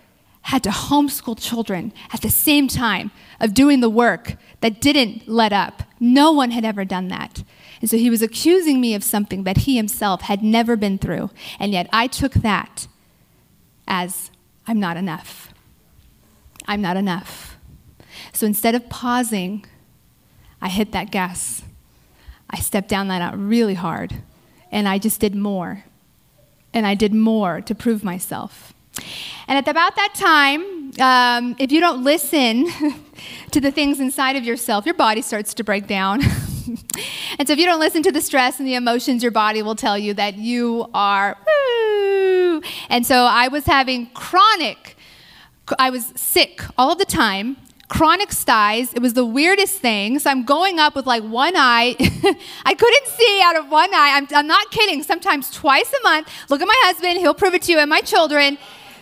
had 0.47 0.63
to 0.63 0.69
homeschool 0.69 1.37
children 1.37 1.91
at 2.13 2.21
the 2.21 2.29
same 2.29 2.69
time 2.69 3.11
of 3.41 3.53
doing 3.53 3.81
the 3.81 3.89
work 3.89 4.37
that 4.61 4.79
didn't 4.79 5.27
let 5.27 5.51
up. 5.51 5.83
No 5.99 6.31
one 6.31 6.51
had 6.51 6.63
ever 6.63 6.85
done 6.85 7.09
that. 7.09 7.43
And 7.81 7.89
so 7.89 7.97
he 7.97 8.09
was 8.09 8.21
accusing 8.21 8.79
me 8.79 8.95
of 8.95 9.03
something 9.03 9.43
that 9.43 9.57
he 9.57 9.75
himself 9.75 10.21
had 10.21 10.41
never 10.41 10.77
been 10.77 10.97
through. 10.97 11.31
And 11.59 11.73
yet 11.73 11.89
I 11.91 12.07
took 12.07 12.31
that 12.35 12.87
as 13.89 14.31
I'm 14.65 14.79
not 14.79 14.95
enough. 14.95 15.53
I'm 16.65 16.81
not 16.81 16.95
enough. 16.95 17.57
So 18.31 18.45
instead 18.47 18.73
of 18.73 18.87
pausing, 18.87 19.65
I 20.61 20.69
hit 20.69 20.93
that 20.93 21.11
gas. 21.11 21.61
I 22.49 22.59
stepped 22.59 22.87
down 22.87 23.09
that 23.09 23.21
out 23.21 23.37
really 23.37 23.73
hard. 23.73 24.13
And 24.71 24.87
I 24.87 24.97
just 24.97 25.19
did 25.19 25.35
more. 25.35 25.83
And 26.73 26.87
I 26.87 26.95
did 26.95 27.13
more 27.13 27.59
to 27.59 27.75
prove 27.75 28.01
myself. 28.01 28.73
And 29.47 29.57
at 29.57 29.67
about 29.67 29.95
that 29.95 30.13
time, 30.13 30.91
um, 30.99 31.55
if 31.59 31.71
you 31.71 31.79
don't 31.79 32.03
listen 32.03 32.67
to 33.51 33.61
the 33.61 33.71
things 33.71 33.99
inside 33.99 34.35
of 34.35 34.43
yourself, 34.43 34.85
your 34.85 34.95
body 34.95 35.21
starts 35.21 35.53
to 35.55 35.63
break 35.63 35.87
down. 35.87 36.21
and 37.39 37.47
so 37.47 37.53
if 37.53 37.59
you 37.59 37.65
don't 37.65 37.79
listen 37.79 38.03
to 38.03 38.11
the 38.11 38.21
stress 38.21 38.59
and 38.59 38.67
the 38.67 38.75
emotions, 38.75 39.23
your 39.23 39.31
body 39.31 39.61
will 39.61 39.75
tell 39.75 39.97
you 39.97 40.13
that 40.15 40.37
you 40.37 40.89
are. 40.93 41.37
And 42.89 43.05
so 43.05 43.23
I 43.23 43.47
was 43.49 43.65
having 43.65 44.07
chronic, 44.07 44.97
I 45.79 45.89
was 45.89 46.11
sick 46.15 46.61
all 46.77 46.95
the 46.95 47.05
time 47.05 47.57
chronic 47.89 48.33
styes. 48.33 48.93
It 48.93 49.01
was 49.01 49.13
the 49.13 49.25
weirdest 49.25 49.79
thing. 49.79 50.19
So 50.19 50.29
I'm 50.29 50.43
going 50.43 50.79
up 50.79 50.95
with 50.95 51.05
like 51.05 51.23
one 51.23 51.53
eye. 51.55 51.95
I 52.65 52.73
couldn't 52.73 53.07
see 53.07 53.41
out 53.43 53.55
of 53.55 53.69
one 53.69 53.93
eye. 53.93 54.11
I'm, 54.15 54.27
I'm, 54.35 54.47
not 54.47 54.71
kidding. 54.71 55.03
Sometimes 55.03 55.49
twice 55.49 55.93
a 55.93 56.03
month. 56.03 56.29
Look 56.49 56.61
at 56.61 56.67
my 56.67 56.81
husband. 56.83 57.17
He'll 57.19 57.33
prove 57.33 57.53
it 57.53 57.61
to 57.63 57.71
you. 57.71 57.79
And 57.79 57.89
my 57.89 58.01
children. 58.01 58.57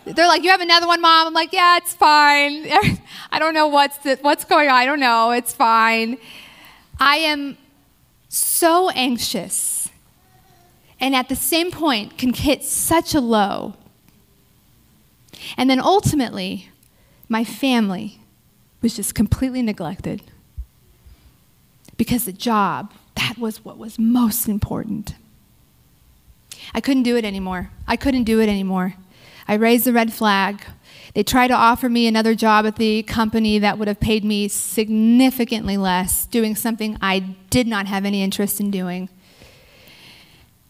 They're 0.06 0.28
like, 0.28 0.44
you 0.44 0.52
have 0.52 0.62
another 0.62 0.88
one, 0.88 1.02
mom. 1.02 1.28
I'm 1.28 1.34
like, 1.34 1.52
yeah, 1.52 1.78
it's 1.78 1.94
fine. 1.94 2.68
I 3.32 3.40
don't 3.40 3.54
know 3.54 3.68
what's 3.68 3.98
the, 4.00 4.18
what's 4.22 4.46
going 4.46 4.70
on. 4.70 4.76
I 4.76 4.86
don't 4.86 5.00
know. 5.00 5.32
It's 5.32 5.54
fine. 5.54 6.18
I 7.00 7.18
am 7.18 7.58
so 8.30 8.90
anxious, 8.92 9.90
and 11.00 11.16
at 11.16 11.30
the 11.30 11.36
same 11.36 11.72
point 11.72 12.18
can 12.18 12.34
hit 12.34 12.64
such 12.64 13.14
a 13.14 13.20
low. 13.20 13.76
And 15.58 15.70
then 15.70 15.80
ultimately, 15.80 16.70
my 17.28 17.44
family 17.44 18.20
was 18.82 18.96
just 18.96 19.16
completely 19.16 19.62
neglected 19.62 20.22
because 21.98 22.26
the 22.26 22.34
job, 22.34 22.94
that 23.16 23.38
was 23.38 23.64
what 23.64 23.78
was 23.78 23.98
most 23.98 24.48
important. 24.48 25.16
I 26.74 26.82
couldn't 26.82 27.04
do 27.04 27.16
it 27.16 27.26
anymore. 27.26 27.72
I 27.88 27.96
couldn't 27.96 28.24
do 28.24 28.40
it 28.42 28.50
anymore. 28.50 28.96
I 29.48 29.56
raised 29.56 29.86
the 29.86 29.94
red 29.94 30.12
flag. 30.12 30.64
They 31.14 31.24
tried 31.24 31.48
to 31.48 31.54
offer 31.54 31.88
me 31.88 32.08
another 32.08 32.36
job 32.36 32.66
at 32.66 32.76
the 32.76 33.04
company 33.04 33.60
that 33.60 33.78
would 33.78 33.88
have 33.88 34.00
paid 34.00 34.26
me 34.26 34.48
significantly 34.48 35.78
less, 35.78 36.26
doing 36.26 36.56
something 36.56 36.98
I 37.02 37.20
did 37.50 37.68
not 37.68 37.88
have 37.88 38.06
any 38.06 38.22
interest 38.22 38.60
in 38.60 38.72
doing. 38.72 39.10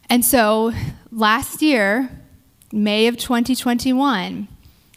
And 0.09 0.23
so 0.23 0.71
last 1.11 1.61
year, 1.61 2.21
May 2.71 3.07
of 3.07 3.17
2021, 3.17 4.47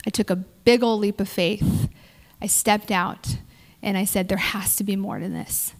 I 0.06 0.10
took 0.10 0.30
a 0.30 0.36
big 0.36 0.82
old 0.82 1.00
leap 1.00 1.20
of 1.20 1.28
faith. 1.28 1.88
I 2.42 2.46
stepped 2.46 2.90
out 2.90 3.38
and 3.82 3.96
I 3.96 4.04
said, 4.04 4.28
There 4.28 4.38
has 4.38 4.76
to 4.76 4.84
be 4.84 4.96
more 4.96 5.18
to 5.18 5.28
this. 5.28 5.72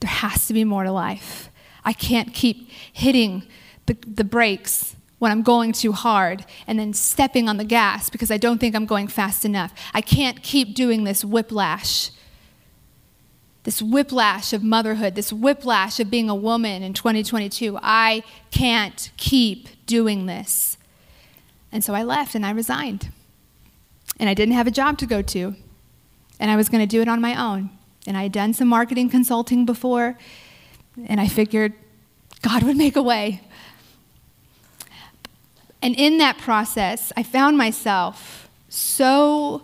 There 0.00 0.10
has 0.10 0.46
to 0.46 0.54
be 0.54 0.64
more 0.64 0.84
to 0.84 0.92
life. 0.92 1.50
I 1.84 1.92
can't 1.92 2.32
keep 2.32 2.70
hitting 2.92 3.46
the, 3.86 3.96
the 4.06 4.24
brakes 4.24 4.96
when 5.18 5.30
I'm 5.32 5.42
going 5.42 5.72
too 5.72 5.92
hard 5.92 6.44
and 6.66 6.78
then 6.78 6.92
stepping 6.92 7.48
on 7.48 7.56
the 7.56 7.64
gas 7.64 8.10
because 8.10 8.30
I 8.30 8.36
don't 8.36 8.58
think 8.58 8.74
I'm 8.74 8.86
going 8.86 9.08
fast 9.08 9.44
enough. 9.44 9.72
I 9.92 10.00
can't 10.00 10.42
keep 10.42 10.74
doing 10.74 11.04
this 11.04 11.24
whiplash. 11.24 12.10
This 13.62 13.80
whiplash 13.80 14.52
of 14.52 14.62
motherhood, 14.62 15.14
this 15.14 15.32
whiplash 15.32 15.98
of 15.98 16.10
being 16.10 16.28
a 16.28 16.34
woman 16.34 16.82
in 16.82 16.92
2022. 16.92 17.78
I 17.82 18.22
can't 18.50 19.10
keep 19.16 19.86
doing 19.86 20.26
this. 20.26 20.76
And 21.72 21.82
so 21.82 21.94
I 21.94 22.02
left 22.02 22.34
and 22.34 22.44
I 22.44 22.50
resigned. 22.50 23.10
And 24.20 24.28
I 24.28 24.34
didn't 24.34 24.54
have 24.54 24.66
a 24.66 24.70
job 24.70 24.98
to 24.98 25.06
go 25.06 25.22
to. 25.22 25.56
And 26.38 26.50
I 26.50 26.56
was 26.56 26.68
going 26.68 26.82
to 26.82 26.86
do 26.86 27.00
it 27.00 27.08
on 27.08 27.20
my 27.20 27.40
own. 27.40 27.70
And 28.06 28.16
I 28.16 28.24
had 28.24 28.32
done 28.32 28.52
some 28.52 28.68
marketing 28.68 29.08
consulting 29.08 29.64
before. 29.64 30.18
And 31.06 31.20
I 31.20 31.26
figured 31.26 31.72
God 32.42 32.62
would 32.62 32.76
make 32.76 32.96
a 32.96 33.02
way. 33.02 33.40
And 35.84 35.94
in 35.96 36.16
that 36.16 36.38
process, 36.38 37.12
I 37.14 37.22
found 37.22 37.58
myself 37.58 38.48
so 38.70 39.62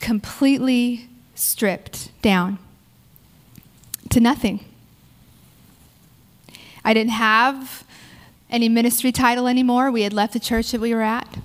completely 0.00 1.08
stripped 1.36 2.10
down 2.22 2.58
to 4.08 4.18
nothing. 4.18 4.64
I 6.84 6.92
didn't 6.92 7.12
have 7.12 7.84
any 8.50 8.68
ministry 8.68 9.12
title 9.12 9.46
anymore. 9.46 9.92
We 9.92 10.02
had 10.02 10.12
left 10.12 10.32
the 10.32 10.40
church 10.40 10.72
that 10.72 10.80
we 10.80 10.92
were 10.92 11.02
at. 11.02 11.38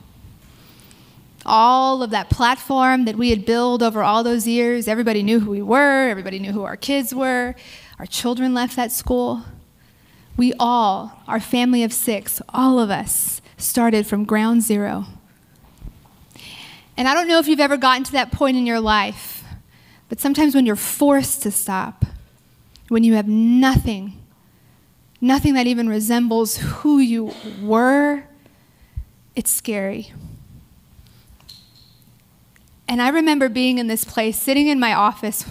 All 1.46 2.02
of 2.02 2.10
that 2.10 2.32
platform 2.32 3.06
that 3.06 3.18
we 3.18 3.30
had 3.30 3.46
built 3.46 3.84
over 3.84 4.02
all 4.02 4.24
those 4.24 4.48
years, 4.48 4.88
everybody 4.88 5.22
knew 5.22 5.40
who 5.40 5.52
we 5.52 5.62
were, 5.62 6.10
everybody 6.10 6.40
knew 6.40 6.52
who 6.52 6.64
our 6.64 6.78
kids 6.78 7.14
were. 7.14 7.54
Our 8.00 8.08
children 8.08 8.56
left 8.56 8.76
that 8.76 8.92
school. 8.92 9.44
We 10.36 10.52
all, 10.60 11.22
our 11.28 11.40
family 11.40 11.84
of 11.84 11.94
six, 11.94 12.42
all 12.50 12.80
of 12.80 12.90
us, 12.90 13.40
started 13.58 14.06
from 14.06 14.26
ground 14.26 14.62
zero. 14.62 15.06
And 16.98 17.08
I 17.08 17.13
don't 17.13 17.28
know 17.28 17.39
if 17.39 17.48
you've 17.48 17.60
ever 17.60 17.78
gotten 17.78 18.04
to 18.06 18.12
that 18.13 18.32
point 18.32 18.58
in 18.58 18.65
your 18.65 18.80
life, 18.80 19.44
but 20.08 20.20
sometimes 20.20 20.56
when 20.56 20.65
you're 20.65 20.76
forced 20.76 21.44
to 21.44 21.52
stop, 21.52 22.06
when 22.88 23.04
you 23.04 23.15
have 23.15 23.28
nothing, 23.28 24.22
nothing 25.20 25.56
that 25.56 25.68
even 25.68 25.89
resembles 25.89 26.58
who 26.58 27.00
you 27.00 27.34
were, 27.62 28.24
it's 29.36 29.52
scary. 29.52 30.13
And 32.88 33.02
I 33.02 33.10
remember 33.10 33.50
being 33.50 33.78
in 33.78 33.88
this 33.88 34.06
place, 34.06 34.39
sitting 34.39 34.68
in 34.68 34.80
my 34.80 34.94
office 34.94 35.46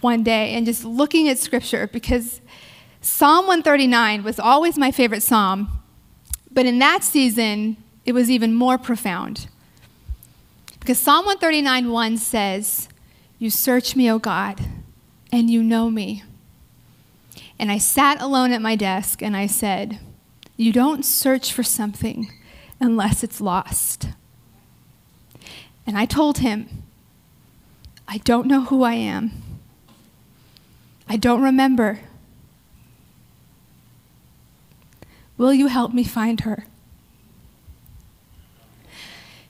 one 0.00 0.22
day 0.22 0.54
and 0.54 0.66
just 0.66 0.84
looking 0.84 1.28
at 1.28 1.38
scripture 1.38 1.86
because 1.86 2.40
Psalm 3.00 3.46
139 3.46 4.22
was 4.22 4.38
always 4.38 4.78
my 4.78 4.92
favorite 4.92 5.22
psalm, 5.22 5.81
but 6.54 6.66
in 6.66 6.78
that 6.80 7.02
season, 7.02 7.76
it 8.04 8.12
was 8.12 8.30
even 8.30 8.54
more 8.54 8.78
profound. 8.78 9.48
Because 10.80 10.98
Psalm 10.98 11.24
139 11.26 11.90
1 11.90 12.16
says, 12.16 12.88
You 13.38 13.50
search 13.50 13.94
me, 13.94 14.10
O 14.10 14.18
God, 14.18 14.60
and 15.30 15.48
you 15.48 15.62
know 15.62 15.90
me. 15.90 16.24
And 17.58 17.70
I 17.70 17.78
sat 17.78 18.20
alone 18.20 18.52
at 18.52 18.60
my 18.60 18.74
desk 18.74 19.22
and 19.22 19.36
I 19.36 19.46
said, 19.46 20.00
You 20.56 20.72
don't 20.72 21.04
search 21.04 21.52
for 21.52 21.62
something 21.62 22.32
unless 22.80 23.22
it's 23.22 23.40
lost. 23.40 24.08
And 25.86 25.96
I 25.96 26.04
told 26.04 26.38
him, 26.38 26.82
I 28.08 28.18
don't 28.18 28.46
know 28.46 28.62
who 28.62 28.82
I 28.82 28.94
am. 28.94 29.30
I 31.08 31.16
don't 31.16 31.42
remember. 31.42 32.00
Will 35.42 35.52
you 35.52 35.66
help 35.66 35.92
me 35.92 36.04
find 36.04 36.42
her? 36.42 36.66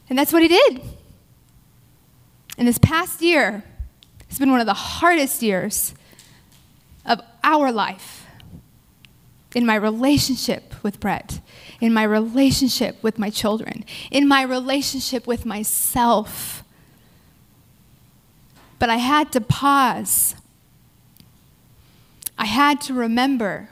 And 0.08 0.18
that's 0.18 0.32
what 0.32 0.40
he 0.40 0.48
did. 0.48 0.80
And 2.56 2.66
this 2.66 2.78
past 2.78 3.20
year 3.20 3.62
has 4.26 4.38
been 4.38 4.50
one 4.50 4.60
of 4.60 4.64
the 4.64 4.72
hardest 4.72 5.42
years 5.42 5.94
of 7.04 7.20
our 7.44 7.70
life 7.70 8.26
in 9.54 9.66
my 9.66 9.74
relationship 9.74 10.82
with 10.82 10.98
Brett, 10.98 11.40
in 11.78 11.92
my 11.92 12.04
relationship 12.04 12.96
with 13.02 13.18
my 13.18 13.28
children, 13.28 13.84
in 14.10 14.26
my 14.26 14.40
relationship 14.40 15.26
with 15.26 15.44
myself. 15.44 16.64
But 18.78 18.88
I 18.88 18.96
had 18.96 19.30
to 19.32 19.42
pause. 19.42 20.36
I 22.38 22.46
had 22.46 22.80
to 22.80 22.94
remember. 22.94 23.68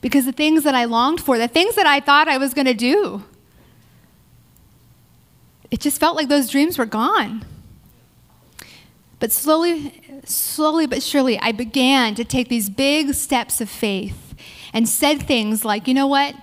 Because 0.00 0.24
the 0.24 0.32
things 0.32 0.64
that 0.64 0.74
I 0.74 0.84
longed 0.84 1.20
for, 1.20 1.38
the 1.38 1.48
things 1.48 1.74
that 1.74 1.86
I 1.86 2.00
thought 2.00 2.28
I 2.28 2.38
was 2.38 2.54
going 2.54 2.66
to 2.66 2.74
do, 2.74 3.24
it 5.70 5.80
just 5.80 5.98
felt 5.98 6.16
like 6.16 6.28
those 6.28 6.48
dreams 6.48 6.78
were 6.78 6.86
gone. 6.86 7.44
But 9.20 9.32
slowly, 9.32 10.20
slowly 10.24 10.86
but 10.86 11.02
surely, 11.02 11.38
I 11.40 11.52
began 11.52 12.14
to 12.14 12.24
take 12.24 12.48
these 12.48 12.70
big 12.70 13.14
steps 13.14 13.60
of 13.60 13.68
faith 13.68 14.34
and 14.72 14.88
said 14.88 15.22
things 15.22 15.64
like, 15.64 15.88
you 15.88 15.94
know 15.94 16.06
what? 16.06 16.34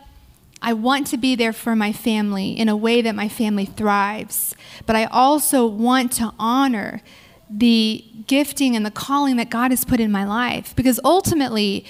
I 0.62 0.74
want 0.74 1.08
to 1.08 1.18
be 1.18 1.36
there 1.36 1.54
for 1.54 1.76
my 1.76 1.94
family 1.94 2.50
in 2.52 2.68
a 2.70 2.76
way 2.76 3.02
that 3.02 3.16
my 3.16 3.30
family 3.30 3.66
thrives, 3.66 4.56
but 4.86 4.96
I 4.96 5.06
also 5.06 5.66
want 5.66 6.12
to 6.14 6.34
honor 6.40 7.02
the 7.50 8.04
gifting 8.26 8.76
and 8.76 8.86
the 8.86 8.92
calling 8.92 9.36
that 9.38 9.50
God 9.50 9.72
has 9.72 9.86
put 9.86 10.00
in 10.00 10.12
my 10.12 10.26
life. 10.26 10.76
Because 10.76 11.00
ultimately, 11.04 11.86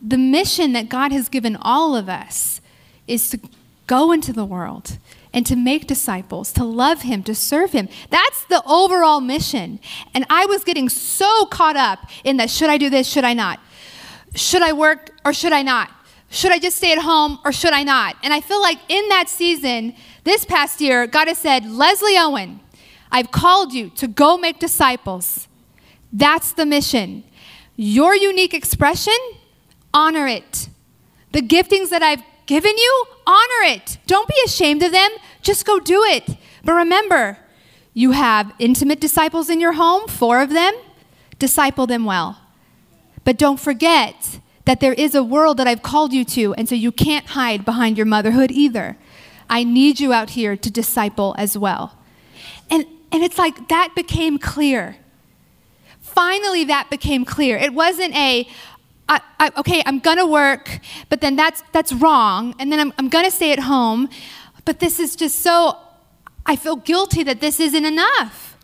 the 0.00 0.18
mission 0.18 0.72
that 0.72 0.88
God 0.88 1.12
has 1.12 1.28
given 1.28 1.56
all 1.56 1.94
of 1.94 2.08
us 2.08 2.60
is 3.06 3.28
to 3.30 3.40
go 3.86 4.12
into 4.12 4.32
the 4.32 4.44
world 4.44 4.98
and 5.32 5.46
to 5.46 5.56
make 5.56 5.86
disciples, 5.86 6.52
to 6.52 6.64
love 6.64 7.02
Him, 7.02 7.22
to 7.24 7.34
serve 7.34 7.72
Him. 7.72 7.88
That's 8.08 8.44
the 8.44 8.62
overall 8.64 9.20
mission. 9.20 9.80
And 10.14 10.24
I 10.30 10.46
was 10.46 10.64
getting 10.64 10.88
so 10.88 11.44
caught 11.46 11.76
up 11.76 12.08
in 12.24 12.36
that 12.38 12.50
should 12.50 12.70
I 12.70 12.78
do 12.78 12.90
this, 12.90 13.08
should 13.08 13.24
I 13.24 13.34
not? 13.34 13.60
Should 14.34 14.62
I 14.62 14.72
work 14.72 15.10
or 15.24 15.32
should 15.32 15.52
I 15.52 15.62
not? 15.62 15.90
Should 16.30 16.52
I 16.52 16.58
just 16.58 16.76
stay 16.76 16.92
at 16.92 16.98
home 16.98 17.38
or 17.44 17.52
should 17.52 17.72
I 17.72 17.82
not? 17.82 18.16
And 18.22 18.32
I 18.32 18.40
feel 18.40 18.60
like 18.60 18.78
in 18.88 19.08
that 19.08 19.28
season, 19.28 19.94
this 20.24 20.44
past 20.44 20.80
year, 20.80 21.06
God 21.06 21.26
has 21.26 21.38
said, 21.38 21.68
Leslie 21.68 22.16
Owen, 22.16 22.60
I've 23.10 23.32
called 23.32 23.72
you 23.72 23.90
to 23.90 24.06
go 24.06 24.36
make 24.36 24.60
disciples. 24.60 25.48
That's 26.12 26.52
the 26.52 26.64
mission. 26.64 27.24
Your 27.76 28.14
unique 28.14 28.54
expression, 28.54 29.16
honor 29.92 30.26
it. 30.26 30.68
The 31.32 31.42
giftings 31.42 31.90
that 31.90 32.02
I've 32.02 32.22
given 32.46 32.76
you, 32.76 33.04
honor 33.26 33.74
it. 33.74 33.98
Don't 34.06 34.28
be 34.28 34.34
ashamed 34.44 34.82
of 34.82 34.92
them. 34.92 35.10
Just 35.42 35.64
go 35.64 35.78
do 35.78 36.02
it. 36.04 36.36
But 36.64 36.72
remember, 36.72 37.38
you 37.94 38.12
have 38.12 38.52
intimate 38.58 39.00
disciples 39.00 39.48
in 39.48 39.60
your 39.60 39.72
home, 39.72 40.08
four 40.08 40.40
of 40.40 40.50
them. 40.50 40.74
Disciple 41.38 41.86
them 41.86 42.04
well. 42.04 42.38
But 43.24 43.38
don't 43.38 43.60
forget 43.60 44.40
that 44.64 44.80
there 44.80 44.92
is 44.92 45.14
a 45.14 45.22
world 45.22 45.56
that 45.56 45.66
I've 45.66 45.82
called 45.82 46.12
you 46.12 46.24
to, 46.26 46.54
and 46.54 46.68
so 46.68 46.74
you 46.74 46.92
can't 46.92 47.26
hide 47.26 47.64
behind 47.64 47.96
your 47.96 48.06
motherhood 48.06 48.50
either. 48.50 48.96
I 49.48 49.64
need 49.64 49.98
you 50.00 50.12
out 50.12 50.30
here 50.30 50.56
to 50.56 50.70
disciple 50.70 51.34
as 51.38 51.56
well. 51.56 51.96
And, 52.70 52.86
and 53.10 53.22
it's 53.22 53.38
like 53.38 53.68
that 53.68 53.94
became 53.94 54.38
clear. 54.38 54.96
Finally, 56.00 56.64
that 56.64 56.88
became 56.90 57.24
clear. 57.24 57.56
It 57.56 57.74
wasn't 57.74 58.14
a, 58.14 58.48
I, 59.10 59.20
I, 59.40 59.50
okay, 59.58 59.82
I'm 59.84 59.98
gonna 59.98 60.26
work, 60.26 60.78
but 61.08 61.20
then 61.20 61.34
that's, 61.34 61.64
that's 61.72 61.92
wrong, 61.92 62.54
and 62.60 62.70
then 62.70 62.78
I'm, 62.78 62.92
I'm 62.96 63.08
gonna 63.08 63.30
stay 63.32 63.52
at 63.52 63.58
home, 63.58 64.08
but 64.64 64.78
this 64.78 65.00
is 65.00 65.16
just 65.16 65.40
so, 65.40 65.76
I 66.46 66.54
feel 66.54 66.76
guilty 66.76 67.24
that 67.24 67.40
this 67.40 67.58
isn't 67.58 67.84
enough. 67.84 68.56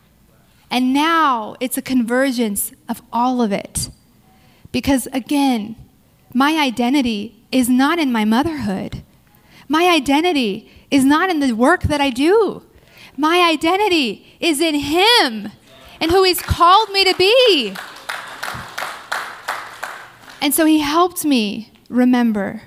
And 0.71 0.93
now 0.93 1.57
it's 1.59 1.77
a 1.77 1.81
convergence 1.81 2.71
of 2.87 3.01
all 3.11 3.41
of 3.41 3.51
it. 3.51 3.89
Because 4.71 5.07
again, 5.07 5.75
my 6.33 6.53
identity 6.57 7.43
is 7.51 7.67
not 7.69 7.99
in 7.99 8.11
my 8.11 8.23
motherhood. 8.23 9.03
My 9.67 9.89
identity 9.89 10.71
is 10.89 11.03
not 11.03 11.29
in 11.29 11.41
the 11.41 11.53
work 11.53 11.83
that 11.83 11.99
I 11.99 12.09
do. 12.09 12.63
My 13.17 13.41
identity 13.49 14.37
is 14.39 14.61
in 14.61 14.75
Him 14.75 15.51
and 15.99 16.11
who 16.11 16.23
He's 16.23 16.41
called 16.41 16.89
me 16.91 17.03
to 17.03 17.15
be. 17.17 17.75
And 20.41 20.53
so 20.53 20.65
he 20.65 20.79
helped 20.79 21.25
me 21.25 21.71
remember. 21.89 22.61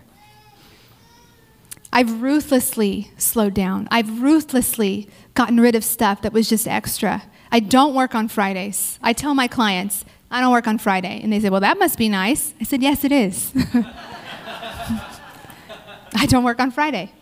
I've 1.93 2.23
ruthlessly 2.23 3.11
slowed 3.17 3.55
down. 3.55 3.89
I've 3.91 4.23
ruthlessly 4.23 5.09
gotten 5.35 5.61
rid 5.61 5.75
of 5.75 5.85
stuff 5.85 6.23
that 6.23 6.33
was 6.33 6.49
just 6.49 6.69
extra. 6.69 7.23
I 7.51 7.61
don't 7.61 7.95
work 7.95 8.15
on 8.15 8.29
Fridays. 8.29 8.99
I 9.03 9.13
tell 9.13 9.35
my 9.35 9.49
clients, 9.49 10.05
I 10.31 10.41
don't 10.41 10.53
work 10.53 10.69
on 10.69 10.79
Friday. 10.79 11.21
And 11.23 11.33
they 11.33 11.41
say, 11.41 11.51
Well, 11.51 11.61
that 11.61 11.79
must 11.79 11.99
be 11.99 12.09
nice. 12.09 12.55
I 12.61 12.65
said, 12.65 12.83
Yes, 12.83 13.05
it 13.05 13.13
is. 13.13 13.53
I 16.15 16.27
don't 16.27 16.45
work 16.45 16.61
on 16.61 16.71
Friday. 16.71 17.13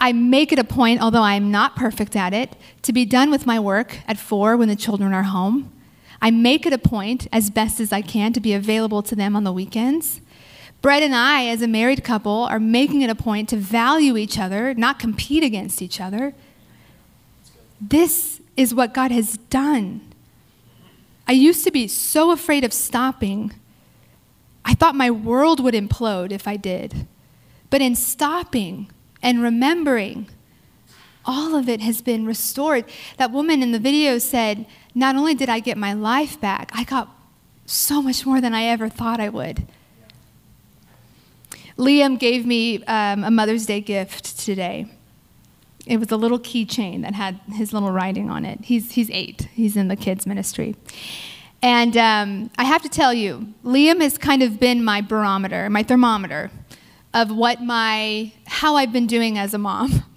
I 0.00 0.12
make 0.12 0.52
it 0.52 0.58
a 0.58 0.64
point, 0.64 1.00
although 1.00 1.22
I'm 1.22 1.50
not 1.50 1.76
perfect 1.76 2.16
at 2.16 2.32
it, 2.32 2.56
to 2.82 2.92
be 2.92 3.04
done 3.04 3.30
with 3.30 3.46
my 3.46 3.60
work 3.60 3.98
at 4.08 4.18
four 4.18 4.56
when 4.56 4.68
the 4.68 4.74
children 4.76 5.12
are 5.12 5.22
home. 5.22 5.72
I 6.22 6.30
make 6.30 6.64
it 6.64 6.72
a 6.72 6.78
point, 6.78 7.26
as 7.32 7.50
best 7.50 7.80
as 7.80 7.92
I 7.92 8.00
can, 8.00 8.32
to 8.32 8.40
be 8.40 8.54
available 8.54 9.02
to 9.02 9.16
them 9.16 9.34
on 9.34 9.42
the 9.42 9.52
weekends. 9.52 10.20
Brett 10.80 11.02
and 11.02 11.14
I, 11.14 11.46
as 11.46 11.62
a 11.62 11.68
married 11.68 12.04
couple, 12.04 12.44
are 12.44 12.60
making 12.60 13.02
it 13.02 13.10
a 13.10 13.14
point 13.16 13.48
to 13.48 13.56
value 13.56 14.16
each 14.16 14.38
other, 14.38 14.72
not 14.72 15.00
compete 15.00 15.42
against 15.42 15.82
each 15.82 16.00
other. 16.00 16.32
This 17.80 18.40
is 18.56 18.72
what 18.72 18.94
God 18.94 19.10
has 19.10 19.36
done. 19.50 20.00
I 21.26 21.32
used 21.32 21.64
to 21.64 21.72
be 21.72 21.88
so 21.88 22.30
afraid 22.30 22.62
of 22.62 22.72
stopping. 22.72 23.52
I 24.64 24.74
thought 24.74 24.94
my 24.94 25.10
world 25.10 25.58
would 25.58 25.74
implode 25.74 26.30
if 26.30 26.46
I 26.46 26.56
did. 26.56 27.06
But 27.68 27.80
in 27.80 27.96
stopping 27.96 28.90
and 29.22 29.42
remembering, 29.42 30.28
all 31.24 31.54
of 31.54 31.68
it 31.68 31.80
has 31.80 32.02
been 32.02 32.26
restored. 32.26 32.84
That 33.16 33.30
woman 33.30 33.62
in 33.62 33.72
the 33.72 33.78
video 33.78 34.18
said, 34.18 34.66
not 34.94 35.16
only 35.16 35.34
did 35.34 35.48
I 35.48 35.60
get 35.60 35.76
my 35.76 35.92
life 35.92 36.40
back, 36.40 36.70
I 36.74 36.84
got 36.84 37.08
so 37.66 38.02
much 38.02 38.26
more 38.26 38.40
than 38.40 38.54
I 38.54 38.64
ever 38.64 38.88
thought 38.88 39.20
I 39.20 39.28
would. 39.28 39.66
Liam 41.78 42.18
gave 42.18 42.44
me 42.44 42.84
um, 42.84 43.24
a 43.24 43.30
Mother's 43.30 43.66
Day 43.66 43.80
gift 43.80 44.38
today. 44.38 44.86
It 45.86 45.98
was 45.98 46.12
a 46.12 46.16
little 46.16 46.38
keychain 46.38 47.02
that 47.02 47.14
had 47.14 47.40
his 47.54 47.72
little 47.72 47.90
writing 47.90 48.30
on 48.30 48.44
it. 48.44 48.60
He's, 48.64 48.92
he's 48.92 49.10
eight, 49.10 49.48
he's 49.52 49.76
in 49.76 49.88
the 49.88 49.96
kids' 49.96 50.26
ministry. 50.26 50.76
And 51.62 51.96
um, 51.96 52.50
I 52.58 52.64
have 52.64 52.82
to 52.82 52.88
tell 52.88 53.14
you, 53.14 53.54
Liam 53.64 54.00
has 54.00 54.18
kind 54.18 54.42
of 54.42 54.60
been 54.60 54.84
my 54.84 55.00
barometer, 55.00 55.70
my 55.70 55.82
thermometer 55.82 56.50
of 57.14 57.30
what 57.30 57.62
my, 57.62 58.32
how 58.46 58.76
I've 58.76 58.92
been 58.92 59.06
doing 59.06 59.38
as 59.38 59.54
a 59.54 59.58
mom. 59.58 60.04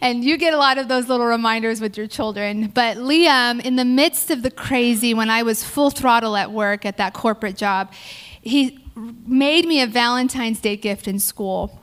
and 0.00 0.24
you 0.24 0.36
get 0.36 0.54
a 0.54 0.56
lot 0.56 0.78
of 0.78 0.88
those 0.88 1.08
little 1.08 1.26
reminders 1.26 1.80
with 1.80 1.96
your 1.96 2.06
children. 2.06 2.68
But 2.68 2.96
Liam, 2.98 3.64
in 3.64 3.76
the 3.76 3.84
midst 3.84 4.30
of 4.30 4.42
the 4.42 4.50
crazy, 4.50 5.14
when 5.14 5.30
I 5.30 5.42
was 5.42 5.64
full 5.64 5.90
throttle 5.90 6.36
at 6.36 6.52
work 6.52 6.84
at 6.84 6.96
that 6.98 7.14
corporate 7.14 7.56
job, 7.56 7.92
he 8.40 8.78
made 8.94 9.66
me 9.66 9.80
a 9.80 9.86
Valentine's 9.86 10.60
Day 10.60 10.76
gift 10.76 11.08
in 11.08 11.18
school. 11.18 11.80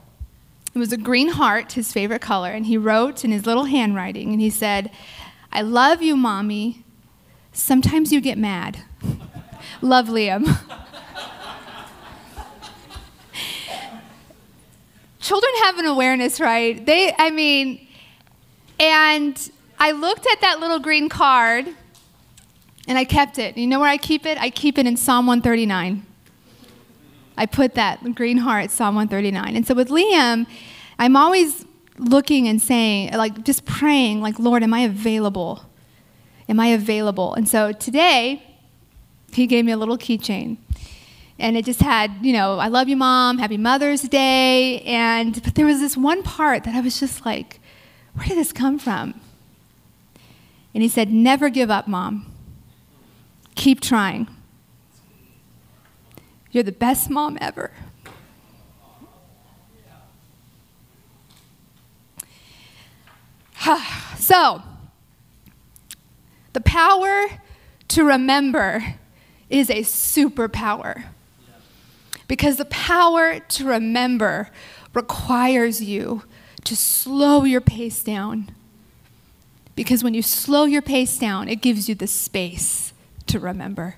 It 0.74 0.78
was 0.78 0.92
a 0.92 0.96
green 0.96 1.28
heart, 1.28 1.72
his 1.72 1.92
favorite 1.92 2.20
color, 2.20 2.50
and 2.50 2.66
he 2.66 2.76
wrote 2.76 3.24
in 3.24 3.30
his 3.30 3.46
little 3.46 3.64
handwriting, 3.64 4.32
and 4.32 4.40
he 4.40 4.50
said, 4.50 4.90
I 5.52 5.62
love 5.62 6.02
you, 6.02 6.16
mommy. 6.16 6.84
Sometimes 7.52 8.12
you 8.12 8.20
get 8.20 8.36
mad. 8.36 8.78
love 9.80 10.08
Liam. 10.08 10.58
children 15.24 15.52
have 15.62 15.78
an 15.78 15.86
awareness, 15.86 16.38
right? 16.38 16.84
They, 16.84 17.12
I 17.18 17.30
mean, 17.30 17.86
and 18.78 19.50
I 19.78 19.92
looked 19.92 20.26
at 20.30 20.40
that 20.42 20.60
little 20.60 20.78
green 20.78 21.08
card 21.08 21.66
and 22.86 22.98
I 22.98 23.04
kept 23.04 23.38
it. 23.38 23.56
You 23.56 23.66
know 23.66 23.80
where 23.80 23.88
I 23.88 23.96
keep 23.96 24.26
it? 24.26 24.36
I 24.38 24.50
keep 24.50 24.76
it 24.76 24.86
in 24.86 24.98
Psalm 24.98 25.26
139. 25.26 26.04
I 27.36 27.46
put 27.46 27.74
that 27.74 28.14
green 28.14 28.36
heart, 28.36 28.70
Psalm 28.70 28.94
139. 28.94 29.56
And 29.56 29.66
so 29.66 29.74
with 29.74 29.88
Liam, 29.88 30.46
I'm 30.98 31.16
always 31.16 31.64
looking 31.98 32.46
and 32.46 32.60
saying, 32.60 33.14
like, 33.14 33.44
just 33.44 33.64
praying, 33.64 34.20
like, 34.20 34.38
Lord, 34.38 34.62
am 34.62 34.74
I 34.74 34.80
available? 34.80 35.64
Am 36.48 36.60
I 36.60 36.66
available? 36.66 37.32
And 37.34 37.48
so 37.48 37.72
today, 37.72 38.42
he 39.32 39.46
gave 39.46 39.64
me 39.64 39.72
a 39.72 39.76
little 39.76 39.96
keychain. 39.96 40.58
And 41.38 41.56
it 41.56 41.64
just 41.64 41.80
had, 41.80 42.12
you 42.22 42.32
know, 42.32 42.58
I 42.58 42.68
love 42.68 42.88
you, 42.88 42.96
mom, 42.96 43.38
happy 43.38 43.56
Mother's 43.56 44.02
Day. 44.02 44.80
And, 44.82 45.42
but 45.42 45.54
there 45.56 45.66
was 45.66 45.80
this 45.80 45.96
one 45.96 46.22
part 46.22 46.64
that 46.64 46.74
I 46.74 46.80
was 46.80 47.00
just 47.00 47.26
like, 47.26 47.60
where 48.14 48.26
did 48.26 48.38
this 48.38 48.52
come 48.52 48.78
from? 48.78 49.20
And 50.72 50.82
he 50.82 50.88
said, 50.88 51.10
never 51.10 51.48
give 51.50 51.70
up, 51.70 51.88
mom. 51.88 52.32
Keep 53.54 53.80
trying. 53.80 54.28
You're 56.50 56.64
the 56.64 56.72
best 56.72 57.10
mom 57.10 57.36
ever. 57.40 57.72
so, 64.18 64.62
the 66.52 66.60
power 66.60 67.26
to 67.88 68.04
remember 68.04 68.96
is 69.48 69.70
a 69.70 69.80
superpower. 69.80 71.04
Because 72.26 72.56
the 72.56 72.64
power 72.64 73.40
to 73.40 73.64
remember 73.64 74.50
requires 74.92 75.82
you 75.82 76.22
to 76.64 76.74
slow 76.74 77.44
your 77.44 77.60
pace 77.60 78.02
down. 78.02 78.50
Because 79.76 80.02
when 80.02 80.14
you 80.14 80.22
slow 80.22 80.64
your 80.64 80.82
pace 80.82 81.18
down, 81.18 81.48
it 81.48 81.60
gives 81.60 81.88
you 81.88 81.94
the 81.94 82.06
space 82.06 82.92
to 83.26 83.38
remember. 83.38 83.96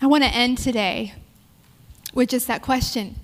I 0.00 0.06
want 0.06 0.24
to 0.24 0.30
end 0.30 0.58
today 0.58 1.14
with 2.12 2.30
just 2.30 2.46
that 2.48 2.62
question 2.62 3.16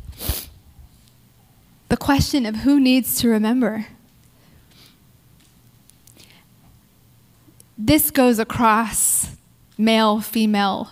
the 1.92 1.96
question 1.98 2.46
of 2.46 2.56
who 2.56 2.80
needs 2.80 3.20
to 3.20 3.28
remember. 3.28 3.86
This 7.76 8.10
goes 8.10 8.38
across 8.38 9.36
male, 9.84 10.20
female, 10.20 10.90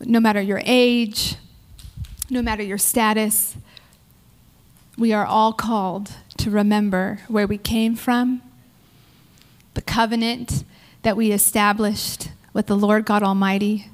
no 0.00 0.20
matter 0.20 0.40
your 0.40 0.62
age, 0.64 1.36
no 2.30 2.42
matter 2.42 2.62
your 2.62 2.78
status. 2.78 3.56
We 4.96 5.12
are 5.12 5.26
all 5.26 5.52
called 5.52 6.12
to 6.38 6.50
remember 6.50 7.20
where 7.28 7.46
we 7.46 7.58
came 7.58 7.96
from, 7.96 8.42
the 9.74 9.82
covenant 9.82 10.64
that 11.02 11.16
we 11.16 11.32
established 11.32 12.30
with 12.52 12.66
the 12.66 12.76
Lord 12.76 13.04
God 13.04 13.22
Almighty. 13.22 13.88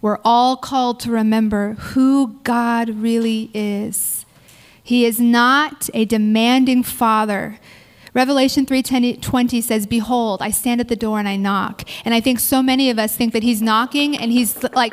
We're 0.00 0.20
all 0.24 0.56
called 0.56 1.00
to 1.00 1.10
remember 1.10 1.74
who 1.74 2.38
God 2.44 2.90
really 2.90 3.50
is 3.54 4.24
he 4.88 5.04
is 5.04 5.20
not 5.20 5.90
a 5.92 6.06
demanding 6.06 6.82
father. 6.82 7.58
Revelation 8.18 8.66
3:20 8.66 9.60
says, 9.60 9.86
"Behold, 9.86 10.42
I 10.42 10.50
stand 10.50 10.80
at 10.80 10.88
the 10.88 10.96
door 10.96 11.20
and 11.20 11.28
I 11.28 11.36
knock." 11.36 11.84
And 12.04 12.12
I 12.12 12.20
think 12.20 12.40
so 12.40 12.60
many 12.64 12.90
of 12.90 12.98
us 12.98 13.14
think 13.14 13.32
that 13.32 13.44
he's 13.44 13.62
knocking 13.62 14.16
and 14.16 14.32
he's 14.32 14.60
like, 14.72 14.92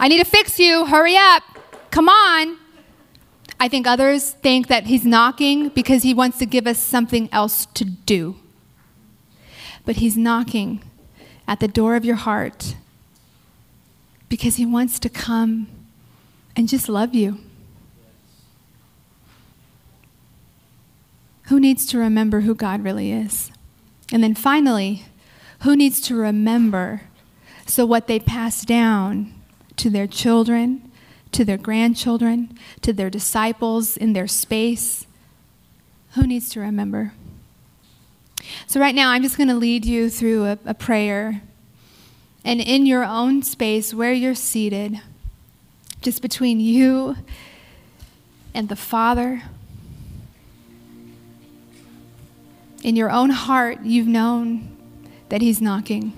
"I 0.00 0.08
need 0.08 0.18
to 0.18 0.24
fix 0.24 0.58
you. 0.58 0.86
Hurry 0.86 1.16
up. 1.16 1.44
Come 1.92 2.08
on." 2.08 2.56
I 3.60 3.68
think 3.68 3.86
others 3.86 4.30
think 4.42 4.66
that 4.66 4.86
he's 4.86 5.04
knocking 5.04 5.68
because 5.68 6.02
he 6.02 6.12
wants 6.12 6.38
to 6.38 6.46
give 6.46 6.66
us 6.66 6.80
something 6.80 7.28
else 7.30 7.68
to 7.74 7.84
do. 7.84 8.34
But 9.84 9.96
he's 10.02 10.16
knocking 10.16 10.80
at 11.46 11.60
the 11.60 11.68
door 11.68 11.94
of 11.94 12.04
your 12.04 12.16
heart 12.16 12.74
because 14.28 14.56
he 14.56 14.66
wants 14.66 14.98
to 14.98 15.08
come 15.08 15.68
and 16.56 16.68
just 16.68 16.88
love 16.88 17.14
you. 17.14 17.38
Who 21.50 21.58
needs 21.58 21.84
to 21.86 21.98
remember 21.98 22.42
who 22.42 22.54
God 22.54 22.84
really 22.84 23.10
is? 23.10 23.50
And 24.12 24.22
then 24.22 24.36
finally, 24.36 25.06
who 25.62 25.74
needs 25.74 26.00
to 26.02 26.14
remember 26.14 27.02
so 27.66 27.84
what 27.84 28.06
they 28.06 28.20
pass 28.20 28.64
down 28.64 29.34
to 29.74 29.90
their 29.90 30.06
children, 30.06 30.92
to 31.32 31.44
their 31.44 31.56
grandchildren, 31.56 32.56
to 32.82 32.92
their 32.92 33.10
disciples 33.10 33.96
in 33.96 34.12
their 34.12 34.28
space? 34.28 35.08
Who 36.12 36.24
needs 36.24 36.50
to 36.50 36.60
remember? 36.60 37.14
So, 38.68 38.78
right 38.78 38.94
now, 38.94 39.10
I'm 39.10 39.22
just 39.24 39.36
going 39.36 39.48
to 39.48 39.56
lead 39.56 39.84
you 39.84 40.08
through 40.08 40.44
a, 40.44 40.58
a 40.66 40.74
prayer. 40.74 41.42
And 42.44 42.60
in 42.60 42.86
your 42.86 43.02
own 43.02 43.42
space, 43.42 43.92
where 43.92 44.12
you're 44.12 44.36
seated, 44.36 45.00
just 46.00 46.22
between 46.22 46.60
you 46.60 47.16
and 48.54 48.68
the 48.68 48.76
Father, 48.76 49.42
in 52.82 52.96
your 52.96 53.10
own 53.10 53.30
heart, 53.30 53.80
you've 53.82 54.06
known 54.06 54.76
that 55.28 55.40
He's 55.40 55.60
knocking. 55.60 56.12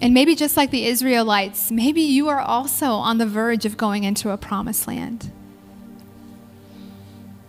And 0.00 0.12
maybe 0.12 0.34
just 0.34 0.56
like 0.56 0.70
the 0.70 0.86
Israelites, 0.86 1.70
maybe 1.70 2.02
you 2.02 2.28
are 2.28 2.40
also 2.40 2.92
on 2.92 3.18
the 3.18 3.26
verge 3.26 3.64
of 3.64 3.76
going 3.76 4.04
into 4.04 4.30
a 4.30 4.36
promised 4.36 4.86
land. 4.86 5.32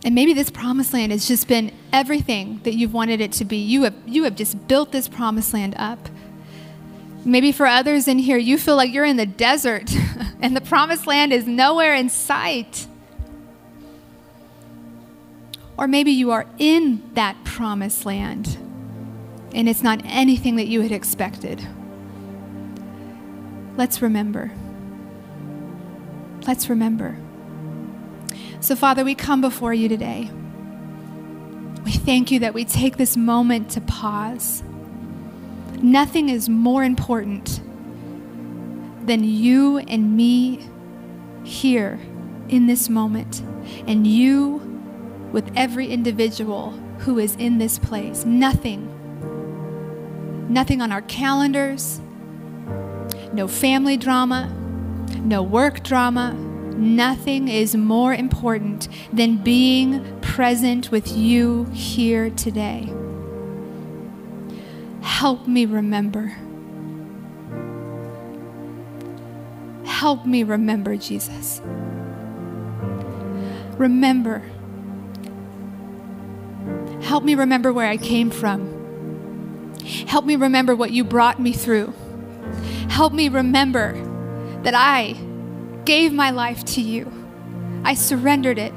And 0.05 0.13
maybe 0.13 0.33
this 0.33 0.51
promised 0.51 0.93
land 0.93 1.11
has 1.11 1.27
just 1.27 1.47
been 1.47 1.71
everything 1.91 2.61
that 2.63 2.75
you've 2.75 2.93
wanted 2.93 3.19
it 3.21 3.31
to 3.33 3.45
be. 3.45 3.57
You 3.57 3.83
have, 3.83 3.95
you 4.05 4.23
have 4.23 4.35
just 4.35 4.67
built 4.67 4.91
this 4.91 5.07
promised 5.07 5.53
land 5.53 5.73
up. 5.77 5.99
Maybe 7.25 7.51
for 7.51 7.65
others 7.65 8.07
in 8.07 8.19
here, 8.19 8.37
you 8.37 8.59
feel 8.59 8.75
like 8.75 8.93
you're 8.93 9.03
in 9.03 9.17
the 9.17 9.25
desert 9.25 9.91
and 10.41 10.55
the 10.55 10.61
promised 10.61 11.07
land 11.07 11.33
is 11.33 11.47
nowhere 11.47 11.95
in 11.95 12.09
sight. 12.09 12.85
Or 15.77 15.87
maybe 15.87 16.11
you 16.11 16.31
are 16.31 16.45
in 16.57 17.03
that 17.15 17.43
promised 17.43 18.05
land 18.05 18.57
and 19.55 19.69
it's 19.69 19.81
not 19.81 20.01
anything 20.03 20.57
that 20.57 20.67
you 20.67 20.81
had 20.81 20.91
expected. 20.91 21.65
Let's 23.77 24.01
remember. 24.01 24.51
Let's 26.45 26.69
remember. 26.69 27.17
So, 28.59 28.75
Father, 28.75 29.05
we 29.05 29.15
come 29.15 29.39
before 29.39 29.73
you 29.73 29.87
today. 29.87 30.29
We 31.85 31.91
thank 31.91 32.31
you 32.31 32.39
that 32.39 32.53
we 32.53 32.65
take 32.65 32.97
this 32.97 33.15
moment 33.15 33.71
to 33.71 33.81
pause. 33.81 34.61
Nothing 35.81 36.29
is 36.29 36.49
more 36.49 36.83
important 36.83 37.61
than 39.05 39.23
you 39.23 39.77
and 39.77 40.17
me 40.17 40.67
here 41.43 41.99
in 42.49 42.67
this 42.67 42.89
moment, 42.89 43.41
and 43.87 44.05
you 44.05 44.64
with 45.31 45.51
every 45.55 45.87
individual 45.87 46.71
who 46.99 47.19
is 47.19 47.35
in 47.35 47.57
this 47.57 47.79
place. 47.79 48.25
Nothing. 48.25 48.91
Nothing 50.49 50.81
on 50.81 50.91
our 50.91 51.01
calendars, 51.01 51.99
no 53.33 53.47
family 53.47 53.97
drama, 53.97 54.53
no 55.21 55.41
work 55.41 55.83
drama. 55.83 56.33
Nothing 56.77 57.47
is 57.47 57.75
more 57.75 58.13
important 58.13 58.89
than 59.11 59.37
being 59.37 60.19
present 60.21 60.91
with 60.91 61.17
you 61.17 61.65
here 61.73 62.29
today. 62.29 62.93
Help 65.01 65.47
me 65.47 65.65
remember. 65.65 66.35
Help 69.85 70.25
me 70.25 70.43
remember, 70.43 70.97
Jesus. 70.97 71.61
Remember 73.77 74.43
Help 77.15 77.23
me 77.23 77.35
remember 77.35 77.71
where 77.71 77.87
I 77.87 77.95
came 77.95 78.29
from. 78.29 79.73
Help 80.05 80.25
me 80.25 80.35
remember 80.35 80.75
what 80.75 80.91
you 80.91 81.05
brought 81.05 81.39
me 81.39 81.53
through. 81.53 81.93
Help 82.89 83.13
me 83.13 83.29
remember 83.29 83.93
that 84.63 84.73
I 84.75 85.13
gave 85.85 86.11
my 86.11 86.31
life 86.31 86.65
to 86.65 86.81
you. 86.81 87.09
I 87.85 87.93
surrendered 87.93 88.59
it. 88.59 88.73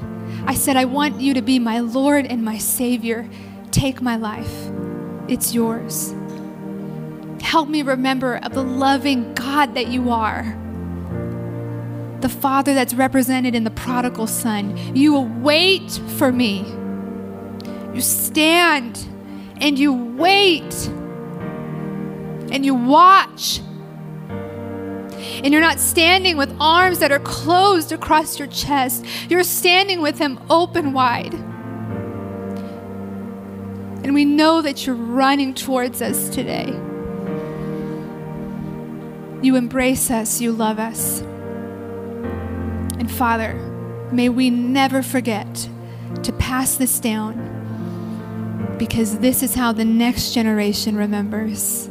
I 0.46 0.54
said, 0.54 0.76
I 0.76 0.84
want 0.84 1.20
you 1.20 1.34
to 1.34 1.42
be 1.42 1.58
my 1.58 1.80
Lord 1.80 2.26
and 2.26 2.44
my 2.44 2.58
Savior. 2.58 3.28
Take 3.72 4.00
my 4.00 4.14
life, 4.14 4.70
it's 5.26 5.52
yours. 5.52 6.14
Help 7.40 7.68
me 7.68 7.82
remember 7.82 8.36
of 8.44 8.54
the 8.54 8.62
loving 8.62 9.34
God 9.34 9.74
that 9.74 9.88
you 9.88 10.12
are. 10.12 10.44
The 12.20 12.28
Father 12.28 12.72
that's 12.72 12.94
represented 12.94 13.56
in 13.56 13.64
the 13.64 13.72
prodigal 13.72 14.28
Son. 14.28 14.76
You 14.94 15.12
will 15.12 15.26
wait 15.26 15.90
for 16.18 16.30
me 16.30 16.72
you 17.98 18.02
stand 18.02 18.96
and 19.60 19.76
you 19.76 19.92
wait 19.92 20.86
and 22.52 22.64
you 22.64 22.72
watch. 22.72 23.58
And 25.42 25.52
you're 25.52 25.60
not 25.60 25.80
standing 25.80 26.36
with 26.36 26.54
arms 26.60 27.00
that 27.00 27.10
are 27.10 27.18
closed 27.18 27.90
across 27.90 28.38
your 28.38 28.46
chest, 28.46 29.04
you're 29.28 29.42
standing 29.42 30.00
with 30.00 30.18
them 30.18 30.38
open 30.48 30.92
wide. 30.92 31.34
And 34.04 34.14
we 34.14 34.24
know 34.24 34.62
that 34.62 34.86
you're 34.86 34.94
running 34.94 35.52
towards 35.52 36.00
us 36.00 36.28
today. 36.28 36.68
You 39.42 39.56
embrace 39.56 40.08
us, 40.08 40.40
you 40.40 40.52
love 40.52 40.78
us. 40.78 41.20
And 43.00 43.10
Father, 43.10 43.54
may 44.12 44.28
we 44.28 44.50
never 44.50 45.02
forget 45.02 45.68
to 46.22 46.32
pass 46.34 46.76
this 46.76 47.00
down 47.00 47.57
because 48.78 49.18
this 49.18 49.42
is 49.42 49.54
how 49.54 49.72
the 49.72 49.84
next 49.84 50.32
generation 50.32 50.96
remembers. 50.96 51.88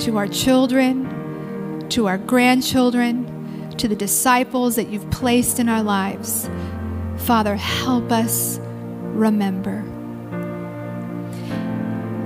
To 0.00 0.18
our 0.18 0.28
children, 0.28 1.88
to 1.90 2.06
our 2.06 2.18
grandchildren, 2.18 3.74
to 3.78 3.88
the 3.88 3.96
disciples 3.96 4.76
that 4.76 4.88
you've 4.88 5.10
placed 5.10 5.58
in 5.58 5.68
our 5.68 5.82
lives. 5.82 6.48
Father, 7.18 7.56
help 7.56 8.12
us 8.12 8.58
remember. 8.60 9.84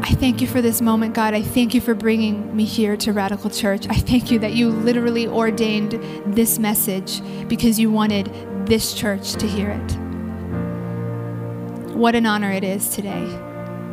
I 0.03 0.15
thank 0.15 0.41
you 0.41 0.47
for 0.47 0.61
this 0.61 0.81
moment, 0.81 1.15
God. 1.15 1.35
I 1.35 1.43
thank 1.43 1.73
you 1.73 1.81
for 1.81 1.95
bringing 1.95 2.55
me 2.55 2.65
here 2.65 2.97
to 2.99 3.13
Radical 3.13 3.51
Church. 3.51 3.87
I 3.89 3.95
thank 3.95 4.31
you 4.31 4.39
that 4.41 4.55
you 4.55 4.71
literally 4.71 5.27
ordained 5.27 5.93
this 6.35 6.59
message 6.59 7.21
because 7.49 7.79
you 7.79 7.91
wanted 7.91 8.33
this 8.67 8.93
church 8.95 9.35
to 9.35 9.47
hear 9.47 9.71
it. 9.71 9.97
What 11.95 12.15
an 12.15 12.27
honor 12.27 12.51
it 12.51 12.65
is 12.65 12.89
today 12.89 13.50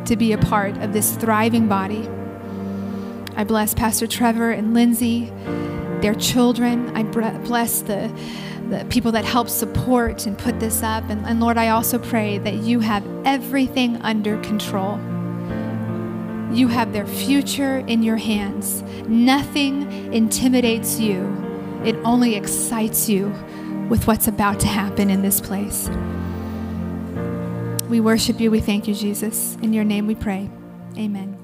to 0.08 0.16
be 0.16 0.32
a 0.32 0.38
part 0.38 0.76
of 0.78 0.92
this 0.94 1.16
thriving 1.16 1.68
body. 1.68 2.08
I 3.36 3.44
bless 3.44 3.74
Pastor 3.74 4.06
Trevor 4.06 4.50
and 4.50 4.72
Lindsay, 4.72 5.30
their 6.00 6.14
children. 6.14 6.96
I 6.96 7.02
bless 7.04 7.82
the, 7.82 8.10
the 8.70 8.86
people 8.88 9.12
that 9.12 9.26
help 9.26 9.50
support 9.50 10.26
and 10.26 10.36
put 10.36 10.60
this 10.60 10.82
up. 10.82 11.04
And, 11.10 11.24
and 11.26 11.40
Lord, 11.40 11.58
I 11.58 11.68
also 11.68 11.98
pray 11.98 12.38
that 12.38 12.54
you 12.54 12.80
have 12.80 13.06
everything 13.26 13.96
under 13.98 14.40
control. 14.40 14.98
You 16.52 16.68
have 16.68 16.94
their 16.94 17.06
future 17.06 17.78
in 17.86 18.02
your 18.02 18.16
hands. 18.16 18.82
Nothing 19.06 20.12
intimidates 20.14 20.98
you, 20.98 21.20
it 21.84 21.96
only 22.04 22.34
excites 22.34 23.10
you 23.10 23.28
with 23.90 24.06
what's 24.06 24.26
about 24.26 24.58
to 24.60 24.66
happen 24.66 25.10
in 25.10 25.20
this 25.20 25.40
place. 25.40 25.88
We 27.88 28.00
worship 28.00 28.40
you. 28.40 28.50
We 28.50 28.60
thank 28.60 28.86
you, 28.86 28.94
Jesus. 28.94 29.56
In 29.62 29.72
your 29.72 29.84
name 29.84 30.06
we 30.06 30.14
pray. 30.14 30.50
Amen. 30.96 31.37